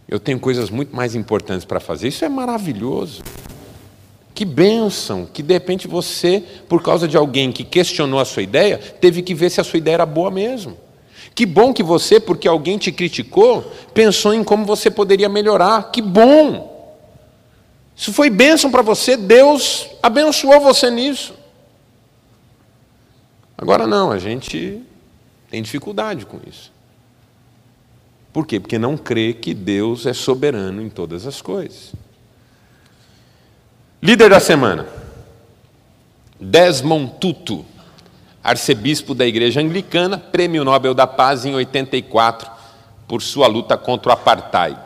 Eu 0.09 0.21
tenho 0.21 0.39
coisas 0.39 0.71
muito 0.71 0.95
mais 0.95 1.15
importantes 1.15 1.65
para 1.65 1.81
fazer. 1.81 2.09
Isso 2.09 2.25
é 2.25 2.29
maravilhoso. 2.29 3.23
Que 4.39 4.45
bênção 4.45 5.27
que 5.27 5.43
de 5.43 5.53
repente 5.53 5.89
você, 5.89 6.41
por 6.69 6.81
causa 6.81 7.09
de 7.09 7.17
alguém 7.17 7.51
que 7.51 7.65
questionou 7.65 8.21
a 8.21 8.25
sua 8.25 8.41
ideia, 8.41 8.79
teve 8.79 9.21
que 9.21 9.35
ver 9.35 9.51
se 9.51 9.61
a 9.61 9.65
sua 9.65 9.79
ideia 9.79 9.95
era 9.95 10.07
boa 10.07 10.31
mesmo. 10.31 10.77
Que 11.35 11.45
bom 11.45 11.73
que 11.73 11.83
você, 11.83 12.21
porque 12.21 12.47
alguém 12.47 12.79
te 12.79 12.93
criticou, 12.93 13.69
pensou 13.93 14.33
em 14.33 14.45
como 14.45 14.65
você 14.65 14.93
poderia 14.93 15.29
melhorar. 15.29 15.91
Que 15.91 16.01
bom! 16.01 16.97
Isso 17.97 18.13
foi 18.13 18.31
bênção 18.31 18.71
para 18.71 18.81
você, 18.81 19.17
Deus 19.17 19.89
abençoou 20.01 20.61
você 20.61 20.89
nisso. 20.89 21.35
Agora 23.57 23.89
não, 23.89 24.13
a 24.13 24.21
gente 24.21 24.81
tem 25.51 25.61
dificuldade 25.61 26.25
com 26.25 26.39
isso. 26.49 26.71
Por 28.33 28.47
quê? 28.47 28.61
Porque 28.61 28.79
não 28.79 28.97
crê 28.97 29.33
que 29.33 29.53
Deus 29.53 30.07
é 30.07 30.13
soberano 30.13 30.81
em 30.81 30.89
todas 30.89 31.27
as 31.27 31.43
coisas. 31.43 31.93
Líder 34.01 34.31
da 34.31 34.41
semana. 34.41 34.87
Desmond 36.41 37.15
Tutu, 37.21 37.67
arcebispo 38.43 39.13
da 39.13 39.27
Igreja 39.27 39.61
Anglicana, 39.61 40.19
Prêmio 40.19 40.65
Nobel 40.65 40.95
da 40.95 41.07
Paz 41.07 41.45
em 41.45 41.55
84 41.55 42.49
por 43.09 43.21
sua 43.21 43.49
luta 43.49 43.77
contra 43.77 44.11
o 44.11 44.13
apartheid. 44.13 44.79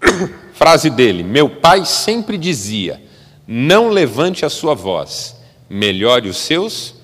Frase 0.52 0.90
dele: 0.90 1.22
Meu 1.22 1.48
pai 1.48 1.86
sempre 1.86 2.36
dizia: 2.36 3.02
não 3.46 3.88
levante 3.88 4.44
a 4.44 4.50
sua 4.50 4.74
voz, 4.74 5.34
melhore 5.70 6.28
os 6.28 6.36
seus 6.36 6.94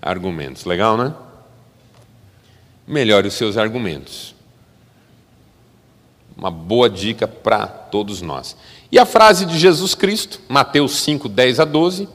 argumentos. 0.00 0.64
Legal, 0.64 0.96
né? 0.96 1.12
Melhore 2.86 3.28
os 3.28 3.34
seus 3.34 3.58
argumentos. 3.58 4.34
Uma 6.34 6.50
boa 6.50 6.88
dica 6.88 7.28
para 7.28 7.66
todos 7.66 8.22
nós. 8.22 8.56
E 8.92 8.98
a 8.98 9.06
frase 9.06 9.46
de 9.46 9.58
Jesus 9.58 9.94
Cristo, 9.94 10.38
Mateus 10.46 11.00
5, 11.00 11.26
10 11.26 11.60
a 11.60 11.64
12: 11.64 12.06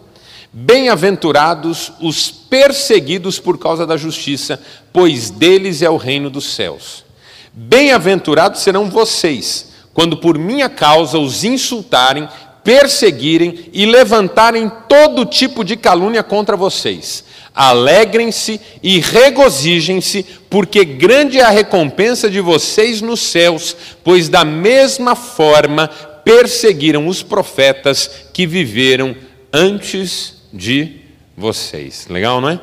Bem-aventurados 0.54 1.92
os 2.00 2.30
perseguidos 2.30 3.40
por 3.40 3.58
causa 3.58 3.84
da 3.84 3.98
justiça, 3.98 4.62
pois 4.94 5.32
deles 5.32 5.82
é 5.82 5.90
o 5.90 5.98
reino 5.98 6.30
dos 6.30 6.54
céus. 6.54 7.04
Bem-aventurados 7.52 8.62
serão 8.62 8.92
vocês 8.92 9.70
quando 9.92 10.18
por 10.18 10.38
minha 10.38 10.70
causa 10.70 11.18
os 11.18 11.44
insultarem, 11.44 12.30
perseguirem 12.64 13.72
e 13.74 13.88
levantarem 13.88 14.72
todo 14.88 15.26
tipo 15.26 15.64
de 15.64 15.76
calúnia 15.76 16.22
contra 16.22 16.56
vocês. 16.56 17.24
Alegrem-se 17.56 18.62
e 18.84 19.00
regozijem-se, 19.00 20.24
porque 20.48 20.86
grande 20.86 21.40
é 21.40 21.44
a 21.44 21.50
recompensa 21.50 22.30
de 22.30 22.40
vocês 22.40 23.02
nos 23.02 23.20
céus, 23.20 23.76
pois 24.04 24.30
da 24.30 24.46
mesma 24.46 25.16
forma 25.16 25.90
perseguiram 26.28 27.08
os 27.08 27.24
profetas 27.24 28.28
que 28.34 28.46
viveram 28.46 29.16
antes 29.54 30.44
de 30.52 30.98
vocês. 31.36 32.08
Legal, 32.08 32.42
não 32.42 32.50
é? 32.50 32.60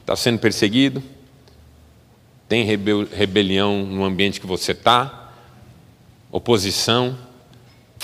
Está 0.00 0.14
sendo 0.14 0.38
perseguido? 0.38 1.02
Tem 2.48 2.64
rebelião 2.64 3.84
no 3.84 4.04
ambiente 4.04 4.40
que 4.40 4.46
você 4.46 4.72
está? 4.72 5.26
oposição, 6.30 7.16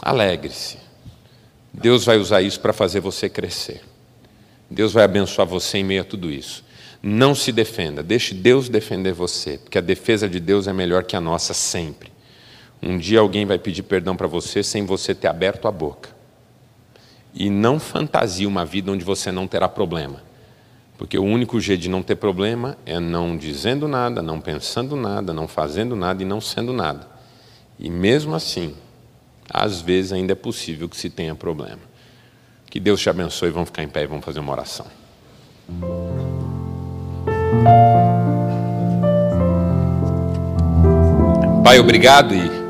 alegre-se. 0.01 0.79
Deus 1.73 2.05
vai 2.05 2.19
usar 2.19 2.43
isso 2.43 2.61
para 2.61 2.73
fazer 2.73 3.01
você 3.01 3.29
crescer. 3.29 3.83
Deus 4.71 4.93
vai 4.93 5.05
abençoar 5.05 5.47
você 5.47 5.79
em 5.79 5.85
meio 5.85 6.03
a 6.03 6.05
tudo 6.05 6.31
isso. 6.31 6.65
Não 7.03 7.35
se 7.35 7.51
defenda, 7.51 8.03
deixe 8.03 8.33
Deus 8.33 8.69
defender 8.69 9.13
você, 9.13 9.59
porque 9.59 9.77
a 9.77 9.83
defesa 9.83 10.29
de 10.29 10.39
Deus 10.39 10.69
é 10.69 10.73
melhor 10.73 11.05
que 11.05 11.17
a 11.17 11.21
nossa 11.21 11.53
sempre. 11.53 12.12
Um 12.83 12.99
dia 12.99 13.21
alguém 13.21 13.47
vai 13.47 13.59
pedir 13.59 13.85
perdão 13.85 14.17
para 14.17 14.27
você 14.27 14.63
sem 14.63 14.85
você 14.85 15.15
ter 15.15 15.29
aberto 15.29 15.69
a 15.69 15.71
boca. 15.71 16.11
E 17.33 17.49
não 17.49 17.79
fantasie 17.79 18.47
uma 18.47 18.65
vida 18.65 18.91
onde 18.91 19.05
você 19.05 19.31
não 19.31 19.47
terá 19.47 19.69
problema. 19.69 20.21
Porque 20.99 21.17
o 21.17 21.23
único 21.23 21.61
jeito 21.61 21.83
de 21.83 21.89
não 21.89 22.03
ter 22.03 22.17
problema 22.17 22.77
é 22.85 22.99
não 22.99 23.37
dizendo 23.37 23.87
nada, 23.87 24.21
não 24.21 24.41
pensando 24.41 24.97
nada, 24.97 25.33
não 25.33 25.47
fazendo 25.47 25.95
nada 25.95 26.23
e 26.23 26.27
não 26.27 26.41
sendo 26.41 26.73
nada. 26.73 27.09
E 27.79 27.89
mesmo 27.89 28.35
assim, 28.35 28.75
às 29.49 29.81
vezes 29.81 30.13
ainda 30.13 30.33
é 30.33 30.37
possível 30.37 30.89
que 30.89 30.97
se 30.97 31.09
tenha 31.09 31.35
problema. 31.35 31.81
Que 32.69 32.81
Deus 32.81 33.01
te 33.01 33.09
abençoe. 33.09 33.51
Vamos 33.51 33.69
ficar 33.69 33.83
em 33.83 33.89
pé 33.89 34.03
e 34.03 34.07
vamos 34.07 34.25
fazer 34.25 34.41
uma 34.41 34.53
oração. 34.53 34.87
Pai, 41.65 41.79
obrigado 41.79 42.35
e 42.35 42.62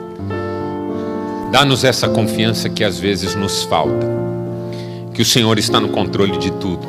dá-nos 1.53 1.85
essa 1.85 2.09
confiança 2.09 2.71
que 2.71 2.83
às 2.83 2.99
vezes 2.99 3.35
nos 3.35 3.63
falta. 3.65 4.11
Que 5.13 5.21
o 5.21 5.25
Senhor 5.25 5.59
está 5.59 5.79
no 5.79 5.91
controle 5.91 6.39
de 6.39 6.51
tudo 6.53 6.89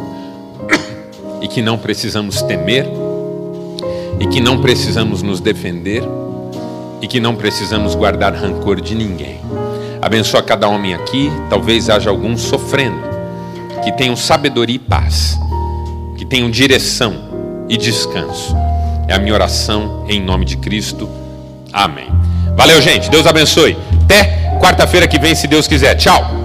e 1.42 1.50
que 1.50 1.62
não 1.62 1.78
precisamos 1.78 2.42
temer 2.42 2.88
e 4.22 4.26
que 4.26 4.40
não 4.40 4.62
precisamos 4.62 5.22
nos 5.22 5.42
defender 5.42 6.02
e 7.02 7.08
que 7.08 7.20
não 7.20 7.36
precisamos 7.36 7.94
guardar 7.94 8.34
rancor 8.34 8.80
de 8.80 8.96
ninguém. 8.96 9.38
Abençoa 10.02 10.42
cada 10.42 10.70
homem 10.70 10.94
aqui, 10.94 11.30
talvez 11.50 11.90
haja 11.90 12.10
alguns 12.10 12.42
sofrendo, 12.42 13.02
que 13.84 13.92
tenham 13.92 14.16
sabedoria 14.16 14.78
e 14.78 14.80
paz, 14.80 15.38
que 16.16 16.26
tenham 16.26 16.50
direção 16.50 17.66
e 17.68 17.76
descanso. 17.76 18.56
É 19.10 19.14
a 19.14 19.20
minha 19.20 19.34
oração 19.34 20.06
em 20.08 20.22
nome 20.22 20.46
de 20.46 20.56
Cristo. 20.56 21.10
Amém. 21.74 22.08
Valeu, 22.56 22.82
gente. 22.82 23.10
Deus 23.10 23.28
abençoe. 23.28 23.76
Até 24.06 24.43
quarta-feira 24.64 25.06
que 25.08 25.20
vem, 25.20 25.36
se 25.36 25.46
Deus 25.46 25.68
quiser. 25.68 25.94
Tchau. 25.96 26.43